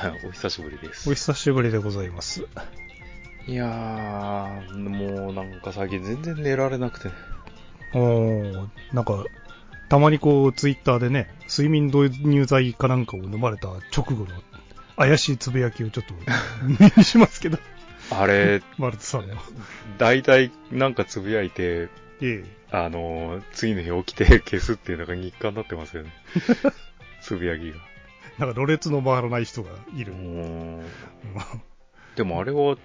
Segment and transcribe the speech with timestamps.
[0.26, 1.10] お久しぶりです。
[1.10, 2.46] お久しぶりでございます。
[3.46, 7.10] いやー、もうなんか最近全然寝られなくて。
[7.94, 9.24] おー、なんか、
[9.88, 14.26] たまにこう、ツイッターでね、睡眠導入剤かなんかを飲まれた直後の
[14.96, 16.14] 怪しいつぶやきをちょっと
[16.62, 17.58] 目にしますけど、
[18.10, 19.36] あれ、 マルトさんの。
[19.98, 21.88] 大体なんかつぶやいて、
[22.20, 22.44] ええ。
[22.70, 26.12] あのー、次の日起きて消すっていうのが日課になってますよね。
[27.20, 27.89] つぶやきが。
[28.40, 30.14] なんか、ろれつの回らない人がいうる。
[30.14, 30.80] ん。
[32.16, 32.76] でもあれは、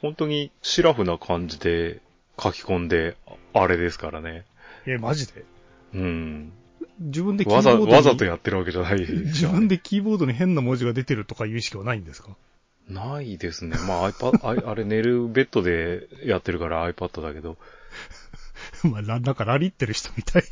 [0.00, 2.00] 本当にシラフな感じで
[2.40, 3.16] 書き込んで、
[3.54, 4.44] あれですからね。
[4.86, 5.44] え、マジで？
[5.94, 6.52] うん。
[7.00, 12.36] 自分でキーわざ、ボードにわざとやってるわけじゃないね 自分でキーボードに変な文字が出てるとかいう意識はないんですか？
[12.88, 13.76] ないですね。
[13.86, 17.56] まあ iPad、ああれ寝るベッドでやってるから iPad だけど。
[18.90, 20.42] まあ、ラなんかラリってる人みたい。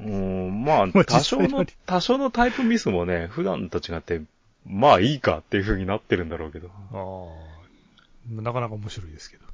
[0.00, 4.22] うん、まあ まあ多少の多少のタイプミスもね、普段と違って、
[4.66, 6.70] まあいいかっていう風になってるんだろうけど。
[6.92, 8.42] ああ。
[8.42, 9.44] なかなか面白いですけど。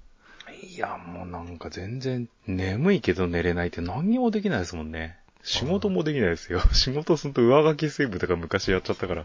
[0.62, 5.16] いや、もうなんか全然眠いけど寝れないって何にもできないですもんね。
[5.42, 6.60] 仕事もできないですよ。
[6.72, 9.24] 仕事すると上書きセーブとか昔やっちゃったから、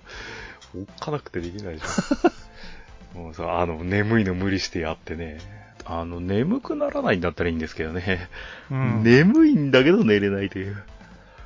[0.75, 3.21] おっかなくてできないじゃん。
[3.21, 5.39] もうさ、あの、眠いの無理してやってね。
[5.85, 8.27] あの、眠くならないんだったらいいんですけどね。
[8.71, 9.03] うん。
[9.03, 10.81] 眠いんだけど寝れないという。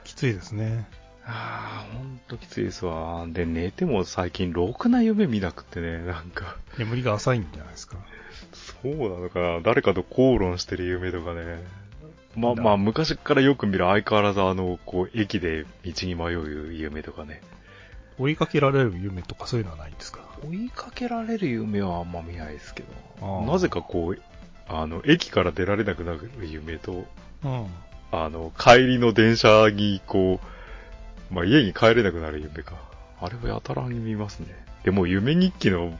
[0.05, 0.87] きついですね。
[1.25, 3.25] ああ、ほんときついですわ。
[3.27, 6.55] で、寝ても最近ろくな夢見なくってね、なんか。
[6.77, 7.97] 眠りが浅いんじゃないですか。
[8.81, 11.63] そうなのかな誰かと口論してる夢とかね。
[12.35, 17.41] まあだまあ、昔からよく見る相変わらずあの、こう、駅で道に迷う夢とかね。
[18.17, 20.19] 追いかけられる夢とかそういうのはないんですか？
[20.45, 22.83] 追いかけられる夢はあんま見ないですけ
[23.21, 24.21] あど、ーなぜかこう、
[24.69, 27.05] あの、駅から出られなくなる夢と、
[27.43, 27.67] うん。
[28.11, 30.39] あの、帰りの電車にこ
[31.31, 32.75] う、まあ家に帰れなくなる夢か。
[33.19, 34.47] あれはやたらに見ますね。
[34.83, 35.97] でも夢日記の、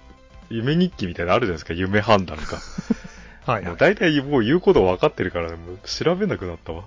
[0.50, 2.60] 夢日記みたいなのあるじゃないですか、夢判断か。
[3.46, 6.84] はい、もう大体もう言うこと分かってるから、もう調べなくなったわ。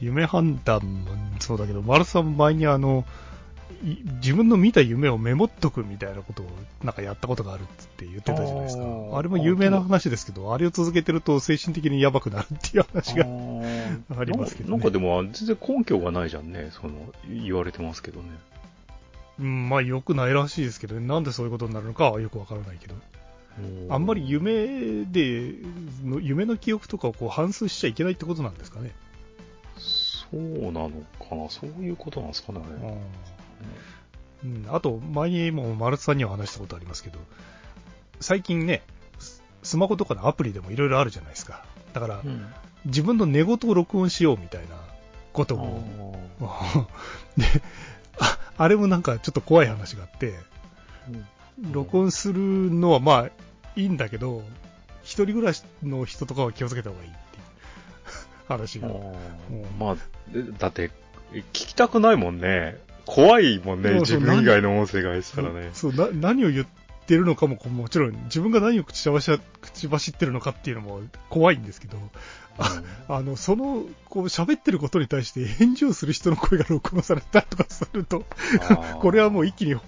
[0.00, 1.10] 夢判断も
[1.40, 3.23] そうだけど、丸さん前にあの、い
[3.82, 6.46] 自分の見た夢をメモっとくみたいなことを
[6.82, 7.64] なんかやったことがあるっ
[7.96, 8.84] て言ってたじゃないですか。
[9.12, 13.26] あれも有名な話ですけど、あれを続けてると精神的にやばくなるっていう話が。
[14.16, 18.28] あありますけどねなんかでも全然根拠がないじゃんね、その、言われてますけどね。
[19.40, 22.94] うん、まあ良くないらしいですけど、なんでそういうことになるのかはよくわからないけど。
[23.88, 25.54] あんまり夢で、
[26.04, 28.92] の夢の記憶とかをこう反数しちゃいけないってことなんですかね。
[29.78, 32.60] そうなのかな、そういうことなんですかね。
[34.44, 37.18] うん、あと、前にも丸さんには話したことありますけど、
[38.20, 38.82] 最近ね、
[39.18, 41.64] ススマホとかのアプリでもいろいろあるじゃないですか。
[41.92, 42.46] だから、うん。
[42.84, 44.76] 自分の寝言を録音しようみたいな
[45.32, 46.18] ことを、
[47.36, 47.46] で
[48.18, 50.34] あ、あれもなんかちょっと怖い話があって、
[51.58, 53.30] 録音するのはまあ
[53.76, 54.42] いいんだけど、
[55.02, 57.42] 一人暮らしの人とかは気をつけた方がいいっていう
[58.48, 58.88] 話が。
[59.78, 59.96] まあ、
[60.30, 60.90] でだって、
[61.32, 62.78] 聞きたくないもんね。
[63.06, 65.70] 怖いもんね、自分以外の音声が入ってたらね。
[65.72, 66.66] そうな、何を言っ
[67.06, 71.98] てるのかももちろん、自分が何を口走口走ってるのかっていうのも怖いんですけど、
[73.08, 78.24] あの、その、こう喋ってることに対して返事をする人の声が録音されたりとかすると、
[79.00, 79.78] これはもう一気に、あ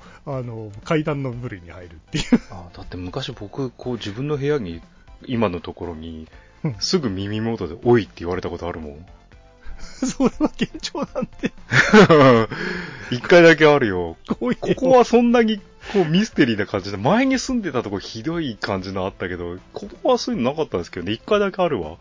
[0.43, 2.25] の、階段の部類に入るっていう。
[2.51, 4.83] あだって昔僕、こう自分の部屋に、
[5.25, 6.29] 今のところに
[6.65, 9.07] うん、すぐ耳元で、おいって言われたことあるもん。
[10.05, 11.53] それは現状なんて、
[13.11, 14.17] 一回だけあるよ。
[14.29, 15.59] こここはそんなに、
[15.93, 21.97] こうミステリーな感じで、前に住んでたとこひどい感じのあったけど、ここはそういうのなかったんですけどね、一回だけあるわ。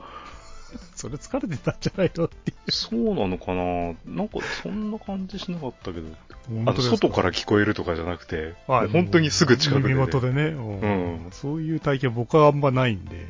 [0.95, 2.71] それ疲れてたんじゃないのっていう。
[2.71, 3.93] そうなのかな。
[4.05, 6.07] なんかそんな感じしなかったけど、
[6.49, 8.87] あの、外から聞こえるとかじゃなくて、はい。
[8.87, 10.05] 本当にすぐ近くで、耳ね。
[10.05, 11.27] 元でね、うん。
[11.31, 13.25] そういう体験僕はあんまないんで、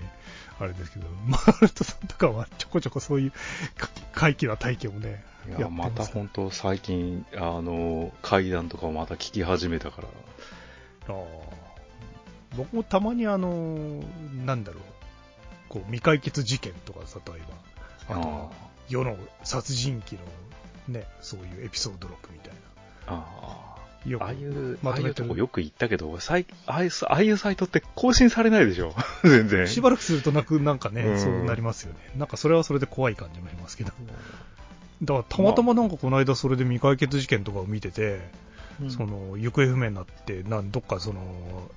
[0.60, 3.32] あれですけど、 マルトさんとかはちょこちょこそういう
[3.78, 5.24] か怪奇な体験をね、
[5.58, 10.08] いや、また本当最近、あの、階段とかをまた聞き始めたから、
[11.08, 11.66] あー。
[12.58, 14.04] 僕もたまにあの、
[14.46, 14.84] なんだろう、
[15.68, 17.44] こう未解決事件とか例え
[18.08, 18.52] ば、あとは
[18.88, 20.20] 世の殺人鬼
[20.90, 22.54] のね、そういうエピソード録みたい
[23.08, 23.75] あな。
[24.12, 28.94] よあ、ああいう、ああまとめてるいうとこよく行ったけど、さいああいうああいうサイトって更新されないでしょ
[29.24, 29.68] 全然。
[29.68, 32.00] しばらくするとなく、なんかね、うんそうなりますよね。
[32.18, 33.92] なんかそれはそれで怖い感じもしますけど。
[35.04, 38.20] だからたまたまなんかこの間それで未解決事件とかを見てて、
[38.82, 41.22] うんその行方不明になって、なんどっかその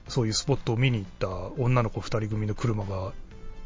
[0.08, 3.12] そういうスポットを見に行った女の子二人組の車が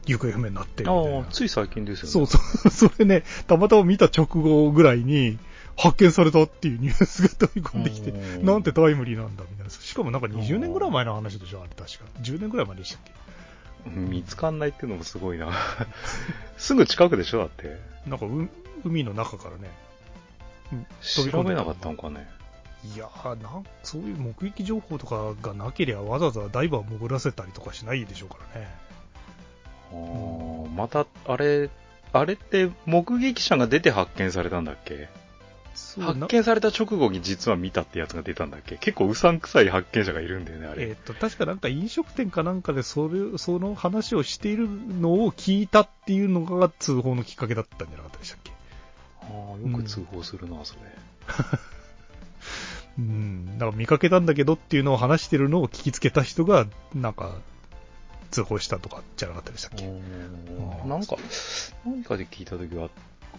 [0.06, 2.12] 行方不明になってみたいなああ、つい最近ですよね。
[2.12, 5.38] そうそう、それね、たまたま見た直後ぐらいに、
[5.77, 9.71] 発見されたっていうニュースが飛び込んできて、うんなんてタイムリーなんだみたいな。
[9.71, 12.05] しかもなんか20年ぐらい前の話でしょ、あれ確か。
[12.21, 13.91] 10年ぐらい前でしたっけ？
[13.91, 15.51] 見つかんないっていうのもすごいな。
[16.57, 17.79] すぐ近くでしょだって。
[18.07, 18.49] なんかう
[18.85, 19.71] 海の中からね、
[21.01, 22.29] 調べなかったのかね。
[22.95, 28.69] いやーなん、そういう目撃情報とかがなければわざわざダイバー潜らせたりとかしないでしょうからね。
[29.93, 31.71] あーまた、あれ、
[32.13, 35.09] あれって目撃者が出て発見されたんだっけ？
[36.01, 38.77] 発見された直後に実は見たってやつが出たんだっけ？
[38.79, 40.89] 結構うさんくさい発見者がいるんだよね、あれ。
[40.89, 48.53] えっと、確かなんか飲食店かなんかでそれ、その話をしているのを聞いたっていうのが通報のきっかけだったんじゃなかったでしたっけ？
[49.23, 50.81] あーよく通報するな、それ。
[52.99, 53.59] うん。
[53.59, 57.37] だから見かけたんだけどっていうのを話してるのを聞きつけた人が、なんか、
[58.31, 59.87] 通報したとかじゃなかったでしたっけ？
[59.87, 61.17] うんなんか、
[61.87, 62.91] 何かで聞いたときは、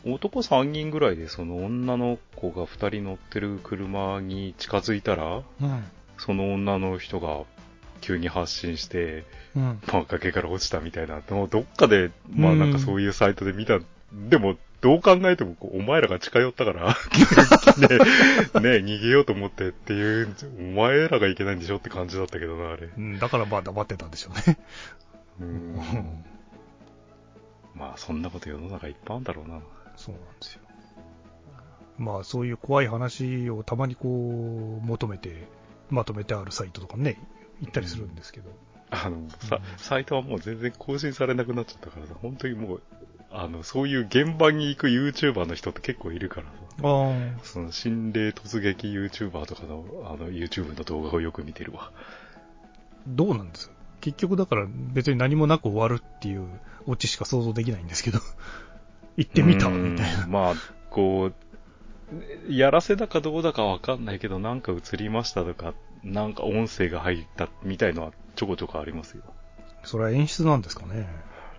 [0.05, 5.83] 男3人ぐらいでその女の子が2人乗ってる車に近づいたら、うん。
[6.17, 7.44] その女の人が
[8.01, 9.81] 急に発信して、うん。
[9.88, 13.79] まあ崖から落ちたみたいなのをどっかで、まあうんなんかそういうサイトで見た。
[14.11, 16.89] でも、どう考えてもお前らが近寄ったから、
[17.79, 22.89] ね、ね、逃げようと思ってっていう、お前らがいけないんでしょって感じだったけどな、あれ。
[22.95, 24.57] うん、だからまあ黙ってたんでしょうね。
[25.39, 25.75] うん。
[27.75, 29.61] まあそんなこと世の中いっぱいあるんだろうな。
[30.03, 30.61] そうなんですよ。
[31.97, 35.47] まあそういう怖い話をたまにこう求めて、
[35.89, 37.17] まとめてあるサイトとかね、
[37.61, 38.50] 行ったりするんですけど。
[38.89, 42.81] あの、さ、サイトはもう全然更新されなくなっちゃったからさ、本当にもう、
[43.31, 46.53] あの、そういう現場に行く YouTuber の人って結構いるからさ、
[46.83, 51.91] ああ、その心霊突撃 YouTuber とかの、あの、YouTube の動画をよく見てるわ。
[53.07, 53.71] どうなんです？
[54.01, 56.47] 結局だから別に何もなく終わるっていう
[56.85, 58.19] オチしか想像できないんですけど、
[59.18, 60.27] 行ってみたうんみたいな。
[60.27, 60.54] まあ、
[60.89, 65.74] こう、やらせだかどうだかわかんないけど、なんか映りましたとか、
[66.04, 69.24] なんか音声が入ったみたいのはちょこちょこありますよ。
[69.83, 71.07] それは演出なんですかね。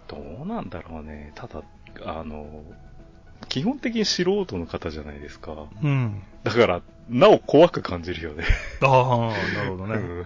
[0.08, 1.32] どうなんだろうね。
[1.34, 1.62] ただ、
[2.04, 2.62] あの、
[3.48, 5.66] 基本的に素人の方じゃないですか。
[5.82, 6.22] うん。
[6.42, 8.44] だから、なお怖く感じるよね。
[8.82, 9.94] ああ、なるほどね。
[9.94, 10.24] うん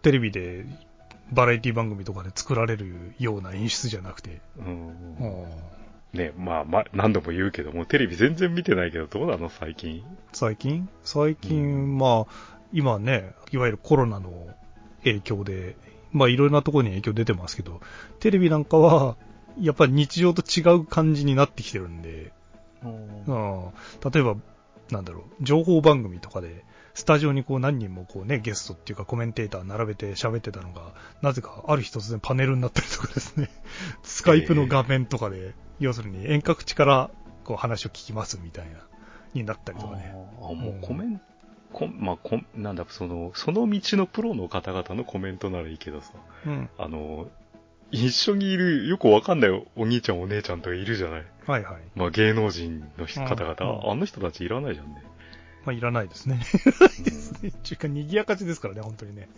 [0.00, 0.64] テレビで
[1.32, 4.40] バラエティ番組とかで作られるような演出じゃなくて。
[4.58, 5.77] うんうん
[6.12, 9.50] ね、まあ、まあ、何度も言うけども、テレビ全然見てないけど、どうなの？
[9.50, 10.02] 最近。
[10.32, 10.88] 最近？
[11.04, 14.48] 最近、まあ、今ね、いわゆるコロナの
[15.04, 15.76] 影響で、
[16.12, 17.80] まあいろいろなところに影響出てますけど、
[18.20, 19.16] テレビなんかは、
[19.60, 22.32] やっぱり日常と違う感じになってきてるんで、
[22.82, 23.72] うん、
[24.12, 24.36] 例えば、
[24.90, 26.64] なんだろう、情報番組とかで、
[26.94, 33.50] スタジオにこう何人もこうね、ゲストっていうかコメンテーター並べて喋ってたのが、なぜかある日突然パネルになったりとかですね、
[34.02, 37.10] スカイプの画面とかで、要するに遠隔地から
[37.44, 38.80] こう話を聞きますみたいな、
[39.34, 40.14] になったりとかね。
[40.40, 41.24] あーもうコメント、
[41.72, 46.12] こまあ、こなんだ、その、その道のプロの方々のコメントならいいけどさ、
[46.46, 46.70] うん。
[46.78, 47.28] あの、
[47.90, 51.24] 一緒にいるよくわかんないお兄ちゃんお姉ちゃんとかいるじゃない。
[51.46, 51.82] はいはい。
[51.94, 55.02] まあ芸能人の人方々、うんうんあの人たちいらないじゃんね。
[55.68, 56.40] まあいらないですね。
[57.42, 59.28] うんっていうか、 賑やかしですからね、本当にね。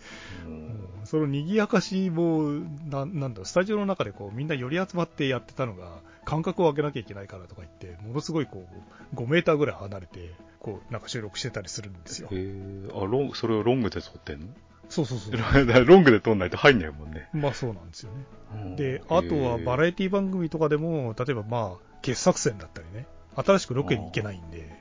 [0.45, 2.43] うんうんその賑やかしも、
[2.89, 8.65] ななんだろう、スタジオの中でこう、みんな寄り集まってやってたのが、間隔を空けなきゃいけないからとか言って、ものすごいこ
[9.13, 12.35] う、5メーターぐらい離れて、こう、なんか収録してたりするんですよへ。
[12.35, 14.47] えあ、ロング、それをロングで撮ってんの？
[14.89, 15.33] そうそうそう。
[15.85, 17.27] ロングで撮んないと入んないもんね。
[17.33, 18.25] まあそうなんですよね。
[18.53, 24.80] うんで、あとはバラエティ番組とかでも、例えばまあ、傑作選だったりね、新しくロケに行けないんで、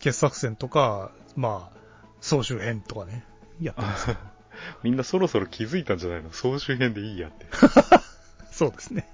[0.00, 1.78] 傑作選とか、まあ、
[2.20, 3.24] 総集編とかね、
[3.60, 4.16] やってますよ。
[4.82, 6.32] みんなそろそろ気づいたんじゃないの？
[6.32, 7.46] 総集編でいいやって。
[8.52, 9.08] そうですね。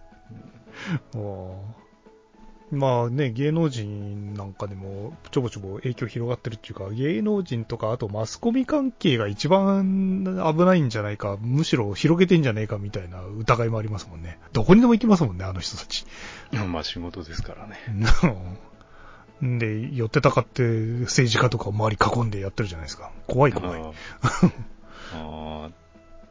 [2.73, 10.25] まあね、芸能人なんかでもちょぼちょぼ影響広がってるっていうか、芸能人とか、あとマスコミ関係が一番
[10.57, 14.41] 危ないんじゃないか、むしろ広げてんじゃねえかみたいな疑いもありますもんね。
[14.53, 16.07] どこにでも行きますもんね、あの人たち。
[16.53, 17.77] まあ仕事ですからね。
[19.43, 20.63] で、寄ってたかって
[21.03, 23.11] 政治家とかを周り囲んでやってるじゃないですか。
[23.27, 23.81] 怖い怖い。
[23.81, 23.93] あー
[25.15, 25.73] あー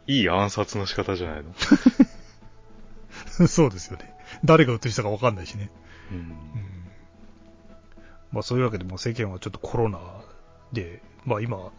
[0.08, 1.54] いい暗殺の仕方じゃないの？
[3.48, 4.14] そうですよね。
[4.44, 5.70] 誰が映したかわかんないしね。
[6.12, 6.34] うんうん
[8.32, 10.00] まあそういうわけでもう世間はちょっとコロナ
[10.74, 11.72] で、まあ今、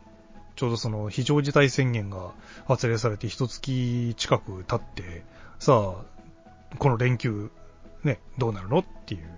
[0.54, 2.32] ちょうどその非常事態宣言が
[2.66, 5.22] 発令されて一月近く経って、
[5.58, 7.50] さあ、この連休、
[8.04, 8.78] ね、どうなるの？
[8.78, 9.28] っていう、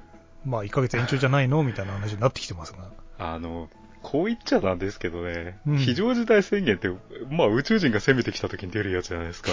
[0.48, 1.62] まあ1ヶ月延長じゃないの？
[1.62, 2.78] みたいな話になってきてますが。
[3.18, 3.68] あの、
[4.00, 6.88] こう言っちゃなんですけどね、うん非常事態宣言って、
[7.30, 9.50] まあ宇宙人が攻めてきた時に出るやつじゃないですか。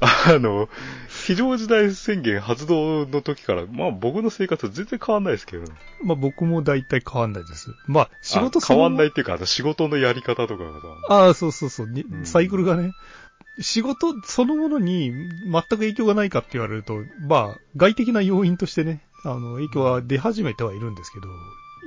[0.00, 0.68] あの、
[1.08, 5.70] 非常事態宣言発動の時から、まあ僕の生活は全然変わんないですけどね。
[6.02, 7.70] まあ僕も大体変わんないです。
[7.86, 9.08] まあ仕事あ変わんないい。
[9.10, 12.92] っていうか、あの仕事のやり方とかがさ、ああ、そうそうそう、にうんサイクルがね。
[13.60, 15.12] 仕事そのものに
[15.44, 21.28] 全く影響がないかって言われると、まあ外的な要因としてね、あの影響は出始めてはいるんですけど、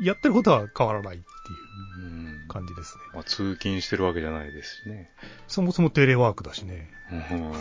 [0.02, 3.04] やってることは変わらないっていううん感じですね。
[3.14, 5.10] まあ、通勤してるわけじゃないですしね。
[5.48, 6.90] そもそもテレワークだしね。
[7.12, 7.54] うん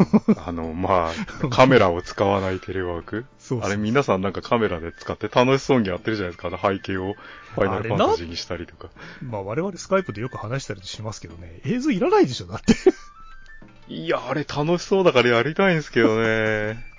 [0.45, 6.49] あの、まあ、カメラを使わないテレワークそうそうあれ皆さんなんかカメラで使って楽しそうにやってるじゃないですか。
[6.49, 7.15] あの背景を
[7.55, 8.91] ファイナルファンタジーにしたりとか。
[9.23, 12.75] まあ我々スカイプでよく話したりしますけどね、映像いらないでしょ、だって。
[13.89, 16.96] いや、あれ楽しそうだからやりたいんですけどね。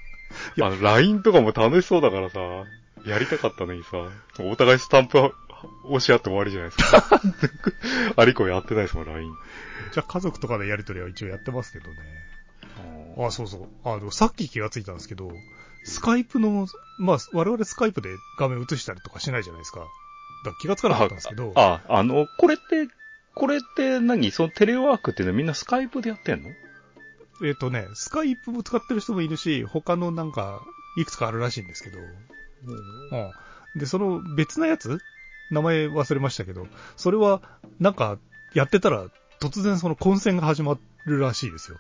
[0.56, 2.40] いやあの、LINE とかも楽しそうだからさ、
[3.06, 3.98] やりたかったのにさ、
[4.40, 5.34] お互いスタンプ
[5.86, 7.22] 押し合って終わりじゃないですか。
[8.16, 9.32] ありこやってないですもん、LINE。
[9.94, 11.96] じゃあ家族とかでやりとりは一応やってますけどね。
[13.20, 13.68] あ、そうそう。
[13.84, 15.32] あの、さっき気がついたんですけど、
[15.86, 16.68] スカイプの、
[17.00, 19.80] まあ、我々スカイプで画面映したりとかしないじゃないですか。
[19.80, 19.92] だか
[20.50, 22.88] ら気がつかなかったんですけど、あ、あの、これって、
[23.34, 24.32] これって何？
[24.32, 26.50] そのテレワークっていうのはみんなスカイプでやってんの？
[27.44, 30.62] えっ、とね、スカイプも使ってる人もいるし、他のなんか、
[30.98, 33.18] いくつかあるらしいんですけど、う
[33.76, 33.80] ん。
[33.80, 35.00] で、その別なやつ？
[35.52, 37.42] 名前忘れましたけど、それは、
[37.80, 38.18] なんか、
[38.54, 39.06] やってたら、
[39.40, 41.78] 突然その混戦が始まるらしいですよ。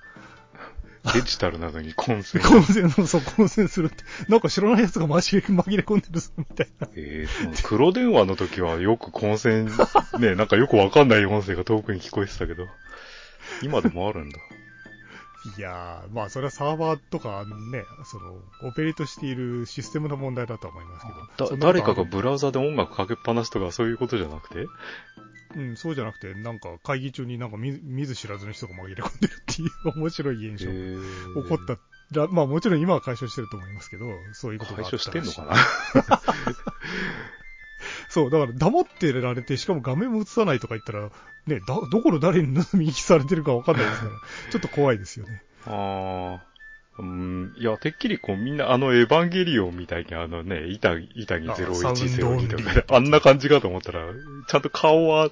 [1.13, 2.41] デジタルなのに混戦。
[2.41, 4.03] 混戦の、そう、混戦するって。
[4.27, 6.87] なんか知らないやつが紛れ紛れ込んでるぞ、みたいな。
[6.95, 9.69] えー、その黒電話の時はよく混戦、
[10.19, 12.67] ね、なんかよくわかんない音声が遠くに聞こえてたけど、
[13.61, 14.39] 今でもあるんだ。
[15.55, 21.05] いやー、まあ、それはサーバーとかね、その、オペレートしているシステムの問題だとは思います
[21.47, 21.57] けど。
[21.57, 24.67] 誰かがブラウザで音楽かけっぱなしとかそういうことじゃなくて？
[25.55, 31.77] うん、そうじゃなくて、なんか会議中になんか見見ず知らずの人が紛れ込んでるっていう面白い現象が起こった
[32.19, 35.11] ら、まあもちろん今は解消してると思いますけど、そういうことが解あったらしい。
[35.11, 36.21] 消してんのかな？
[38.09, 41.09] そう、だから黙ってられて、しかも画面も映さないとか言ったら、
[41.47, 44.11] ね、だ、どこの誰に盗み聞きされてるかわかんないですから、
[44.51, 45.43] ちょっと怖いですよね。
[45.65, 46.47] ああ。
[46.99, 54.01] うん、いや、てっきりこうみんなあのエヴァンゲリオンみたいにあのね、板、板にあ0102サウンドオンリとかーで、あんな感じかと思ったら、
[54.47, 55.29] ちゃんと顔は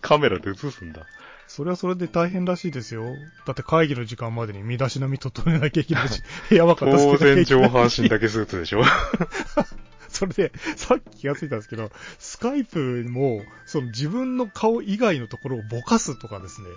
[0.00, 1.06] カメラで映すんだ。
[1.48, 3.04] それはそれで大変らしいですよ。
[3.46, 8.82] だって会議の時間までに身だしなみ整えなきゃいけないし、 部屋は片付当けなきゃ然いけない上半身だけスーツでしょ
[10.14, 16.68] それで、さっき気がついたんですけど、スカイプも、その自分の顔以外のところをぼかすとかですね、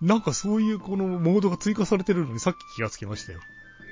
[0.00, 3.40] なんかそういうこのモードが追加されてるのにさっき気がつきましたよ。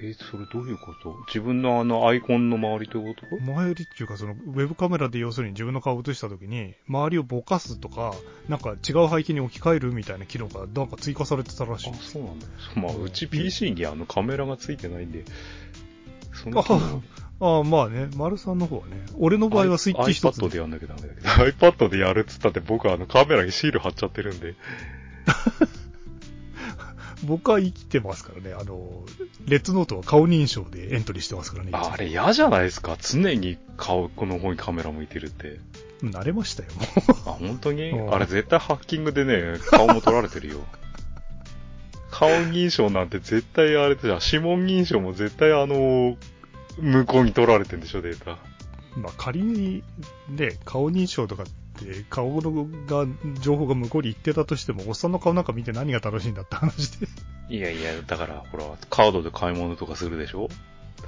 [0.02, 1.16] え、それどういうこと？
[1.28, 3.40] 自分のあのアイコンの周りということ？
[3.42, 8.12] 前よりっていうかそのウェブカメラで要するに自分の顔を映した時に周りをぼかすとか
[8.48, 12.46] なんか違う背景に置き換えるみたいな機能がなんか追加されてたらしいあそうなんだ。
[12.74, 15.24] まあ、うち PC にあのカメラがついてないんで、
[16.34, 16.60] その
[17.40, 18.08] あ あまあね。
[18.16, 18.92] 丸さんの方はね。
[19.18, 21.28] 俺の場合はスイッチ一つ iPad でやんなきゃダメだけど、
[21.70, 24.54] iPad でやるっつったって僕はあのカメラにシール貼っちゃってるんで、
[27.24, 28.54] 僕は生きてますからね。
[28.58, 29.02] あの
[29.46, 32.96] レッツノートは顔認証でエントリーしてますからねあれ嫌じゃないですか？
[33.00, 35.58] 常に顔、この方にカメラ向いてるって。
[36.02, 36.82] 慣れましたよも
[37.26, 37.90] あ、本当に？
[37.90, 38.14] うん。
[38.14, 40.56] あれ絶対ハッキングでね、顔も取られてるよ。
[42.16, 46.16] 顔認証なんて絶対あれじゃん、指紋認証も絶対あの、
[46.78, 48.38] 向こうに取られてんでしょ、データ。
[48.96, 49.82] うまあ仮に
[50.28, 53.06] ね顔認証とかって顔のが
[53.40, 57.08] 情報が向こうに行ってたとしてもおっさんの顔なんか見て何が楽しいんだって話で。
[57.48, 60.48] いやいや、だから、ほら、カードで買い物とかするでしょ。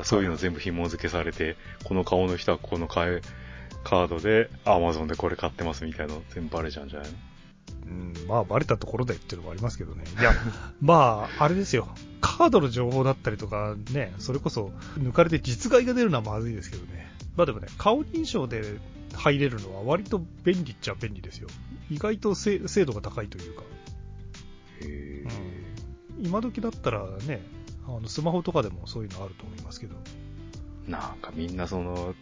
[0.03, 3.21] そういうの全部紐付けされて、この顔の人はこの買い、
[3.85, 7.17] カードで、アマゾンでこれ買ってますみたいなの全部バレちゃうんじゃないの？
[7.87, 10.05] うん、まあ、バレたところでっていうのもありますけどね。
[10.19, 10.33] いや、
[10.81, 11.89] まあ、あれですよ。
[12.21, 17.13] カードの情報だったりとかね、それこそ抜かれて実害が出るのはまずいですけどね。
[17.37, 18.79] まあでもね、顔認証で
[19.15, 21.49] 入れるのは割と便利っちゃ便利ですよ。
[21.91, 23.63] 意外と精精度が高いというか。
[24.81, 25.25] へ
[26.19, 27.43] うん、今時だったらね、
[27.87, 29.97] あのスマホとかでもそういうのあると思いますけど。
[30.89, 32.15] なんかみんなその、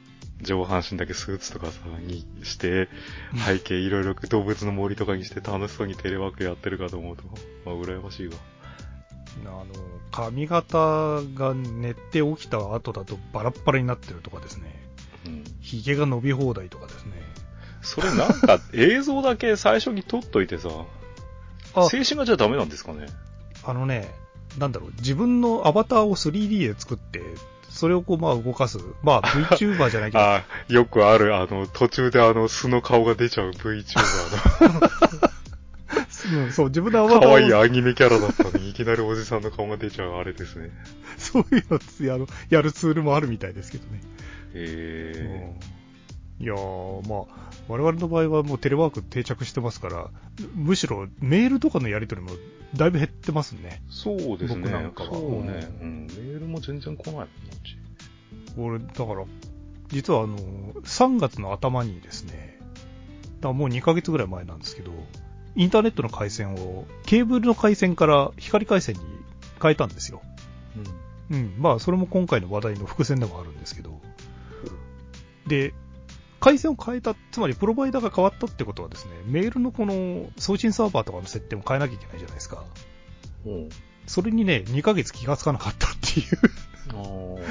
[0.43, 2.89] 上半身だけスーツとかさ、にして、
[3.47, 7.23] 背景いろいろ動物の森とかにして楽しそうにテレワークやってるかと思うと、
[7.65, 8.35] まあ、羨ましいわ。
[9.47, 9.67] あの、
[10.13, 10.79] 髪型
[11.35, 14.85] が寝て起きた後だとバラッバラになってるとかですね。
[15.27, 15.45] うん。
[15.61, 17.13] 髭が伸び放題とかですね。
[17.83, 20.69] それなんか映像だけ最初に撮っといてさ、
[21.75, 23.07] あ静止画じゃダメなんですかね？
[23.65, 24.09] あのね、
[24.59, 27.21] なんだろう、自分のアバターを 3D で作って、
[27.75, 28.79] それをこう、まあ動かす。
[29.03, 29.23] まあ
[29.57, 30.23] VTuber じゃないけど。
[30.23, 34.79] あよくある、あの、途中であの、素の顔が出ちゃう VTuber
[36.33, 36.45] の。
[36.45, 40.71] う んそう、自分のア可バターを愛いアニメキャラだったのに、いきなりおじさんの顔が出ちゃうあれですね。
[41.19, 44.01] そういうのつやるやるツールもあるみたいですけどね。
[44.55, 45.53] え
[46.45, 50.11] いやー、まあ、我々の場合はもうテレワーク定着してますから、
[50.55, 52.37] むしろメールとかのやり取りも
[52.77, 53.83] だいぶ減ってますね。
[53.89, 54.61] ー、そうですね。
[54.61, 55.67] 僕なんかはそうね。
[55.81, 56.07] うん。
[56.07, 57.27] メールも全然来ないもん
[57.65, 57.79] ち。
[58.59, 59.25] 俺、だから、
[59.89, 62.61] 実はあの、3月の頭にですね、
[63.41, 64.93] だもう2ヶ月ぐらい前なんですけど、
[65.57, 69.01] インターネットの回線を、ケーブルの回線から光回線に
[69.63, 70.21] 変えたんですよ。
[71.31, 71.55] うん。
[71.57, 73.99] まあ、それも今回の話題の伏線でもあるんですけど。
[75.47, 75.73] で、
[76.41, 82.65] 回線を変えた、つまりプロバイダーが変わったってことはですね、メールのこの送信サーバーとかの設定も変えなきゃいけないじゃないですか。
[83.47, 83.69] うん。
[84.07, 86.27] それにね、2ヶ月気がつかなかったっていう。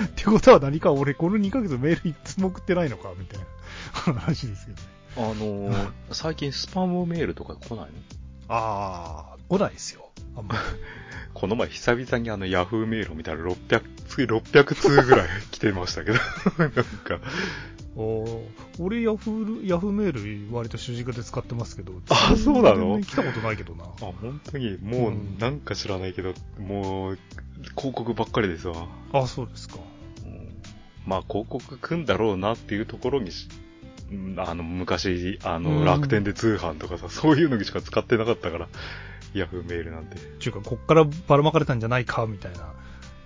[0.06, 3.46] ってことは何か俺この2ヶ月メールいつも送ってないのかみたいな
[4.14, 4.88] 話ですけどね。
[5.16, 7.88] あのー、 最近スパムメールとか来ないの？
[8.50, 10.10] あー、来ないですよ。
[10.36, 10.60] あんまり。
[11.34, 16.20] この前久々にあのヤフーメールを見たら600通、600通ぐらい来てましたけど、
[16.60, 16.84] なんか、
[17.96, 21.94] 俺ヤフー、ヤフーメール割と主軸で使ってますけど。
[22.10, 23.00] あそうなの？
[23.02, 23.84] 来たことないけどな。
[23.84, 27.20] あ、本当に、もううんなんか知らないけど、もう、
[27.76, 28.88] 広告ばっかりですわ。
[29.12, 29.76] あ、そうですか。
[30.26, 30.50] うん
[31.06, 33.30] まあ広告くんだろうなっていうところに
[34.38, 38.68] あの、昔、あの、うん楽天で通販とかさ、そういうのしか使ってなかったから、
[39.34, 40.18] ヤフーメールなんて。
[40.40, 42.74] ちゅうか、こっからばらまかれたんじゃないかみたいな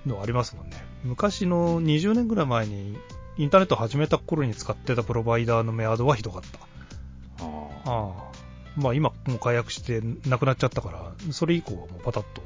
[0.06, 0.76] のありますもんね。
[1.04, 2.98] 昔の20年ぐらい前に
[3.38, 7.46] インターネット始めた頃に使ってたプロバイダーのメアドはひどかった。
[7.46, 8.28] ああああ。
[8.76, 12.42] まあ今もう解約してなくなっちゃったから、それ以降はもうパタッと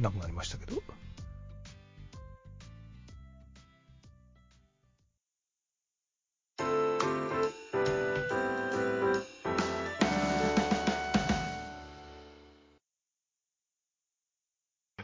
[0.00, 0.82] なくなりましたけど。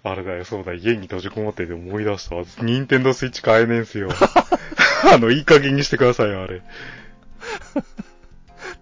[0.04, 2.44] あれだよ、そうだ、家に閉じこもってて思い出したわ。
[2.62, 4.08] ニンテンドースイッチ買えねえんすよ。
[5.12, 6.62] あの、いい加減にしてくださいよ、あれ。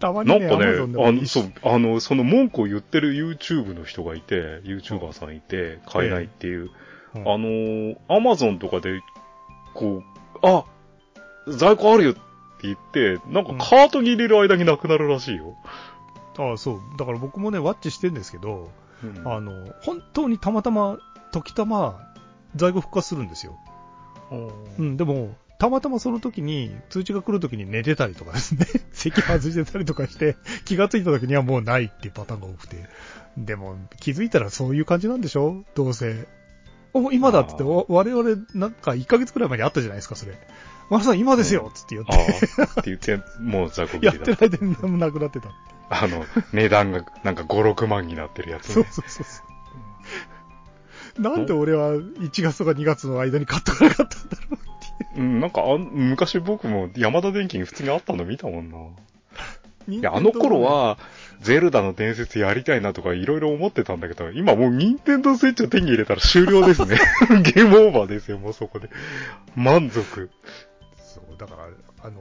[0.01, 0.67] たまにね、なんかね、
[1.05, 6.63] あの、そう、あの、その文句を言ってる YouTube の人がいて、YouTuber さんいて、買えないっていう。
[6.63, 6.69] うん
[7.21, 9.01] あのー、Amazon とかで、
[9.73, 10.65] こう、あ、
[11.49, 12.21] 在庫あるよって
[12.65, 15.57] 言って、なんかカートに入れる間になくなるらしいよ。
[16.37, 16.81] ああ、そう。
[16.99, 18.71] だから僕もね、ワッチしてんですけど、
[19.03, 20.99] うんあの、本当にたまたま、
[21.33, 22.01] 時たま、
[22.55, 23.57] 在庫復活するんですよ。
[24.79, 32.85] うん、でも、たまたまその時に、通知が来る時に寝てたりとかですね、 席外してたりとかして、 気がついた時にはもうないっていうパターンが多くて。
[33.39, 35.65] でも、気づいたらそういう感じなんでしょ？
[35.75, 36.27] どうせ。
[36.93, 40.39] お、今だって言って、お我々なんか1ヶ月くらい前にあったじゃないですか、それ。
[40.89, 44.15] マラさん今ですよつって言っあて、あ、って言って、もう在庫切やっ。
[44.17, 45.49] てる間に何もなくなってた。
[45.91, 48.89] あの、値段がなんか5、6万になってるやつそうね。
[48.93, 49.43] そうそうそ
[51.19, 51.23] う。
[51.23, 54.59] なんで俺は1月とか2月の間に買っとかなかったんだろう
[55.17, 55.21] う。
[55.21, 58.79] うん、なんかあん、昔僕も山田電機に普通にあったの見たもんな。
[59.89, 60.99] いいや、あの頃、は、
[61.41, 66.99] ゼルダの伝説やりたいなとかいろいろ思ってたんだけど、今もうニンテンドースイッチを手に入れたら終了ですね。
[67.43, 68.91] ゲームオーバーですよ、もうそこで。
[69.55, 70.31] 満足。
[70.99, 71.69] そう、だから、
[72.03, 72.21] あの、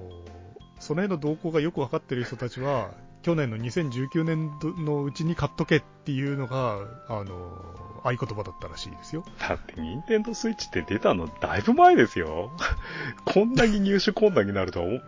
[0.80, 2.92] その辺の動向がよくわかってる人たちは、
[3.26, 6.78] 去年の2019年度のうちに買っとけっていうのが、
[7.10, 9.26] あの、合言葉だったらしいですよ。
[9.40, 12.52] だって、ニンテンドースイッチって出たのだいぶ前ですよ。
[13.26, 15.00] こんなに入手困難になるとは、ね、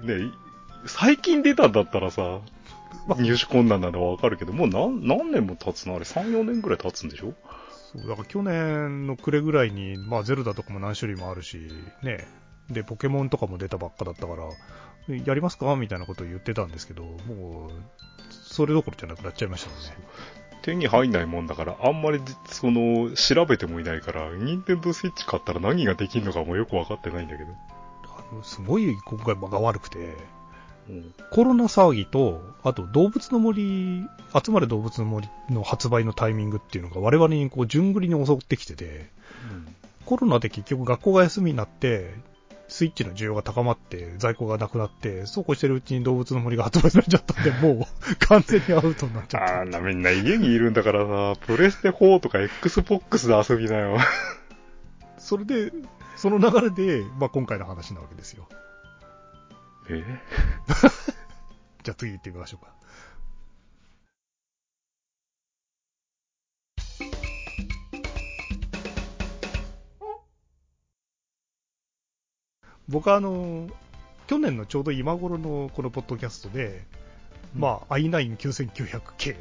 [0.88, 2.40] 最近出たんだったらさ、
[3.20, 5.96] 入手困難なのはわかるけど、もう何、何年も経つの？
[5.96, 7.36] あれ、3、4年ぐらい経つんでしょ？
[7.94, 11.60] そう、だから去年の暮れぐらいに、まあゼルダとかも何種類もあるし、
[12.02, 12.28] ね、
[12.72, 14.50] で、ポケモンとかも出たばっかだったから、
[15.08, 15.76] やりますか？
[15.76, 17.72] みたいなことを言ってたんですけど、もう、
[18.32, 19.86] それどころじゃなくなっちゃいましたもんね。
[20.64, 27.50] 手に入んないもんだから、あんまり、その、調べてもいないから、ニンテンドースイッチ買ったら何ができるのかもよくわかってないんだけど。
[28.04, 30.14] あのすごい今回間が悪くて、
[30.90, 31.14] うん。
[31.32, 34.04] コロナ騒ぎと、あと動物の森、
[34.44, 39.10] 集まる動物の森の発売のタイミングっていうのが我々にこう順繰りに襲ってきてて、
[40.06, 42.14] コロナで結局学校が休みになって、
[42.68, 47.86] スイッチの需要が高まって、在庫がなくなって、そうこうしてるうちに動物の森が発売されちゃったんで、もう
[48.28, 49.62] 完全にアウトになっちゃった。
[49.62, 53.98] あんなみんな家にいるんだからさ、プレステ4とか Xbox で遊びなよ。
[55.18, 55.72] それで、
[56.16, 58.48] その流れで、まあ今回の話なわけですよ。
[59.90, 60.04] え？
[61.84, 62.77] じゃあ次行ってみましょうか。
[72.90, 73.68] 僕はあの、
[74.28, 76.84] 去年のちょうど今頃のこのポッドキャストで、
[77.56, 79.36] まあ、i9-9900K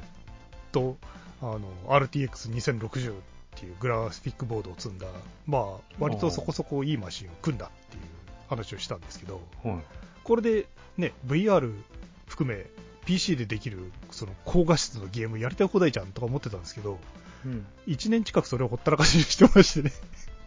[0.73, 0.97] と、
[1.41, 3.15] あの、RTX2060 っ
[3.57, 5.07] ていうグラフィックボードを積んだ、
[5.47, 5.63] まあ、
[5.99, 8.03] 割とそこそこいいマシンを組んだっていう
[8.49, 9.79] 話をしたんですけど、はい。
[10.25, 10.67] これで
[10.99, 11.73] ね、VR
[12.27, 12.67] 含め
[13.07, 16.99] PC でできるその高画質のゲームやりたい放題じゃんとか思ってたんですけど、
[17.45, 17.67] うん。
[17.87, 19.93] 1年近くそれをほったらかしにしてましてね。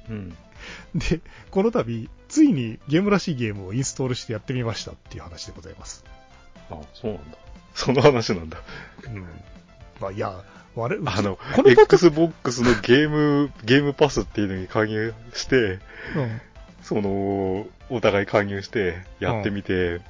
[0.09, 0.38] うん。
[0.95, 6.04] で、この度、ついにゲームらしいゲームをインストールしてやってみましたっていう話でございます。
[6.69, 7.38] あ、そうなんだ。
[7.74, 8.60] その話なんだ。
[9.06, 9.26] うん。
[10.00, 10.43] まあ、いや、
[10.76, 15.80] 我々、あのこの Xbox のゲーム、ゲームパスっていうのに加入して、
[16.15, 16.41] うん
[16.84, 20.02] その、お互い加入して、やってみて、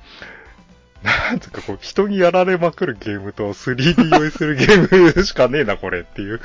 [1.03, 6.39] なんとかこう、人にやられまくるゲームと 3D 酔いするゲームしかねえな、これっていう。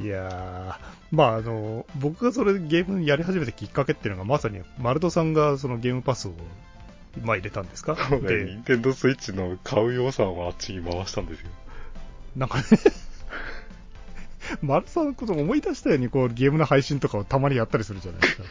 [0.00, 6.32] いやー、まああの、僕がそれゲームやり始めたきっかけっていうのがまさに、マルトさんがそのゲームパスを、
[7.22, 7.94] まあ入れたんですか？
[8.08, 11.50] そうね、で、任天堂スイッチの買う予算をあっちに回したんですよ。
[12.36, 12.64] なんかね、
[14.62, 18.44] マルトさんのことを思い出したようにこうゲームの配信とかをたまにやったりするじゃないですか。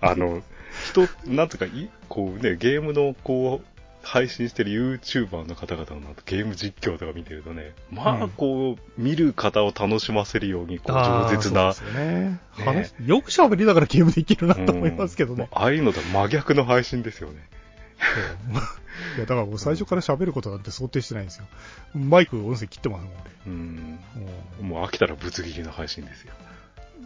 [0.00, 0.42] あの、
[0.90, 3.66] 人、なんとかい、こうね、ゲームのこう、
[4.04, 15.48] 配信してる YouTuber の方々のゲーム実況とか見てるとね、まうんあこう、見る方を楽しませるように、こう、あー饒舌な、そうですよねね話よく喋りながらゲームできるなと思いますけどね。
[15.50, 17.48] うんああいうのと真逆の配信ですよね。
[19.16, 21.46] いや、だからもう最初から喋ることなんて想定してないんですよ。
[21.94, 23.12] マイク音声切ってますもん、
[23.46, 23.98] うん。
[24.60, 24.68] 俺。
[24.68, 26.32] ももう飽きたらぶつ切りの配信ですよ。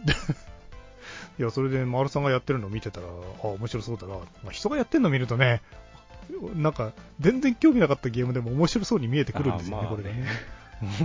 [0.05, 0.11] う
[1.41, 4.15] いや、それで丸さんがやってるのを見てたら、あ、面白そうだな。
[4.15, 5.61] まあ、人がやってるのを見るとね、
[6.55, 10.25] なんか、全然興味なかったゲームでも面白そうに見えてくるんですよね、あーまあこれがね。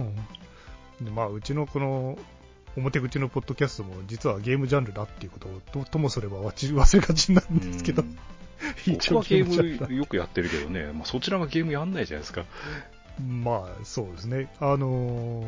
[1.00, 2.18] うんでまあ、うちのこの、
[2.76, 8.18] 表口のポッドキャストも実はゲームジャンルだっていうことをとともすれば忘れがちなんですけど、うん
[8.86, 12.44] 一応僕はゲゲームよくやってるけどね、まあ、そちらがゲームやんないじゃないですか。
[13.22, 14.52] まあ、そうですね。
[14.60, 15.44] あの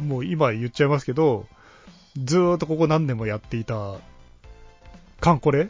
[0.00, 1.46] ーもう今言っちゃいますけど、
[2.22, 3.94] ずーっとここ何年もやっていた、
[5.20, 5.68] カンコレ、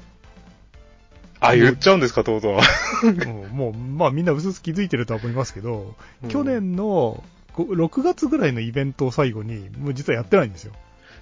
[1.49, 3.07] あ、言っちゃうんですか、とうとう。
[3.07, 3.17] うん
[3.51, 5.95] もう、まあみんなうすうす気づいてるとは思いますけど、
[6.29, 10.73] 去年のこ6月ぐらいのイベントを最後に、もう実はやってないんですよ。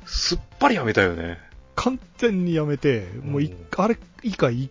[0.06, 1.38] すっぱりやめたよね。
[1.74, 4.70] 完全にやめて、もういうんあれ以下一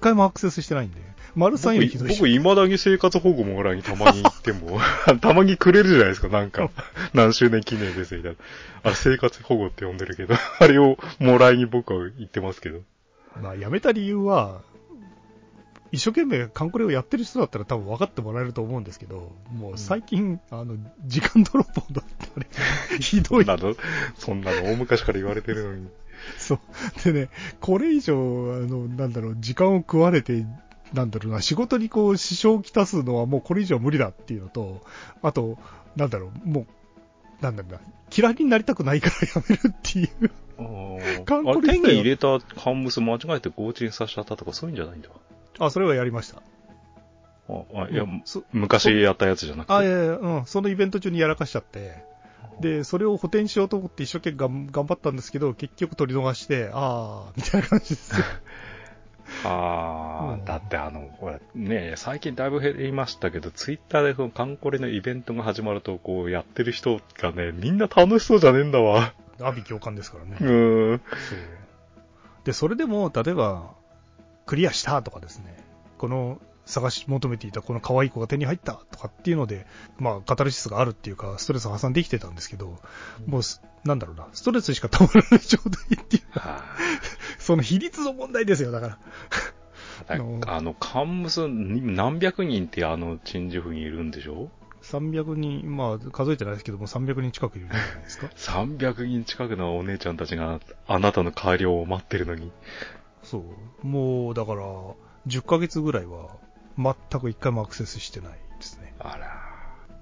[0.00, 1.00] 回もアクセスしてないんで、
[1.34, 4.80] 丸さんよりひどいし僕、未だに生活保護もらいにたまに行っても、
[5.20, 6.70] たまにくれるじゃないですか、なんか。
[7.14, 8.38] 何周年記念ですみたいな。
[8.82, 12.80] あれ、生活保護って呼んでるけど、あれをもらいに僕は行ってますけど。
[13.40, 14.62] まあ、やめた理由は、
[15.90, 22.46] 一生懸命カンコレをやってる人だったら多分分かってもらえると思うんですけど、もう最近、あの、時間泥棒だってあれ、
[23.00, 23.44] ひどい。
[23.44, 23.76] そんなの、
[24.16, 25.88] そんなの大昔から言われてるのに。
[26.36, 26.58] そう。
[27.04, 28.16] でね、これ以上、あ
[28.66, 30.46] の、なんだろう、時間を食われて、
[30.92, 34.82] なんだろうな、仕事にこう、支障をきたすのはもうこれ以上無理だっていうのと、
[35.22, 35.58] あと、
[35.96, 37.80] なんだろう、もう、なんだろうな、
[38.14, 40.30] 嫌いになりたくないからやめるっていう。
[40.58, 40.62] あ
[41.28, 45.08] あれ手に入れたカンムス間違えて強沈させちゃったとかそういうんじゃないんだ。
[45.58, 46.42] あ、それはやりました。
[47.48, 49.72] あ、あいや、うんそ昔やったやつじゃなくて。
[49.72, 52.04] あ、いやいや、うん、そのイベント中にやらかしちゃって、
[52.60, 58.24] で、それを補填しようと思って一生懸命頑張ったんですけど、結局取り逃して、あー、みたいな感じですよ。
[59.44, 69.14] ああ、うんだってあの、ほら、ね最近だいぶ減りましたけど、ツイッターでそのカンコレのイベントが始まると、こうやってる人がね、みんな楽しそうじゃねえんだわ。
[69.40, 70.38] 阿鼻共感ですからね。
[70.40, 70.98] うーん。
[70.98, 71.38] そう
[72.44, 73.74] で、それでも、例えば、
[74.48, 75.62] クリアしたとかですね、
[75.98, 79.66] この探し求めていたこの可愛い子が手に入ったとかっていうので、
[79.98, 82.78] まあ、カタルシスがあるっていうか、ストレスを挟んできてたんですけど、
[83.26, 86.22] もうす、なんだろうな、ストレスしかたまらない状態っていう
[87.38, 88.98] その比率の問題ですよ、だから。
[90.08, 94.50] あ、の、カンムスに何百人ってあの、チンジュフにいるんでしょ
[94.82, 98.28] ？300人、まあ、数えてないですけども、300人近くいるんじゃないですか？
[98.34, 102.52] ?300 人近くのお姉ちゃんたちがあなたの改良を待ってるのに。
[103.30, 103.44] そ
[103.84, 103.86] う。
[103.86, 104.62] もう、だから、
[105.26, 106.28] 10ヶ月ぐらいは、
[106.78, 108.94] 全く一回もアクセスしてないですね。
[108.98, 109.28] あら。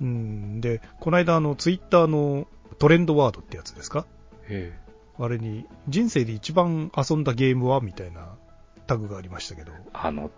[0.01, 0.61] うん。
[0.61, 2.47] で、この間、あの、ツイッターの
[2.79, 4.07] トレンドワードってやつですか？
[4.49, 4.79] え
[5.19, 7.81] あれに、人生で一番遊んだゲームは？
[7.81, 8.37] みたいな
[8.87, 9.73] タグがありましたけど。
[9.73, 9.77] え。
[9.93, 10.31] あの、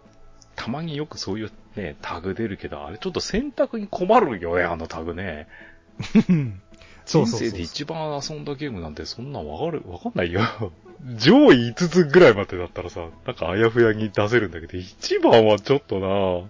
[0.55, 5.49] たまによくそういうね、タグ出るけど、あれちょっと選択に困るよね、あのタグね。
[7.09, 10.43] そうそうそう人生で一番遊んだゲームなんてそんなんわかる、わかんないよ。
[11.17, 16.49] 上位5つぐらいまでだったらさ、なんかあやふやに出せるんだけど、一番はちょっとな。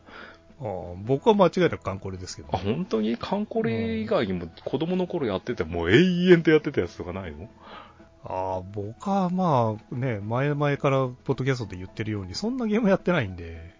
[0.60, 3.16] ああ僕は間違いなくカンコレですけど、あ、本当に？
[3.16, 7.48] カンコレ以外にも子供の頃やっててもう永遠とやってたやつとかないの？
[8.24, 13.72] ああ、僕はまあね、前々からポッドキャストで言ってるように、そんなゲームやってないんで、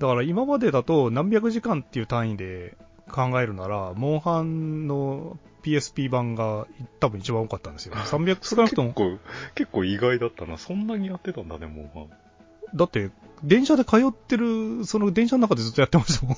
[0.00, 2.76] だから今までだと何百時間っていう単位で
[3.12, 6.66] 考えるなら、モンハンの PSP 版が
[7.00, 7.94] 多分一番多かったんですよ。
[8.04, 8.94] 300少なくとも結。
[8.94, 9.18] 構、
[9.54, 10.58] 結構意外だったな。
[10.58, 12.76] そんなにやってたんだね、もう。
[12.76, 13.10] だって、
[13.42, 16.36] 電車で通ってる、その電車の中でずっとやってましたもん。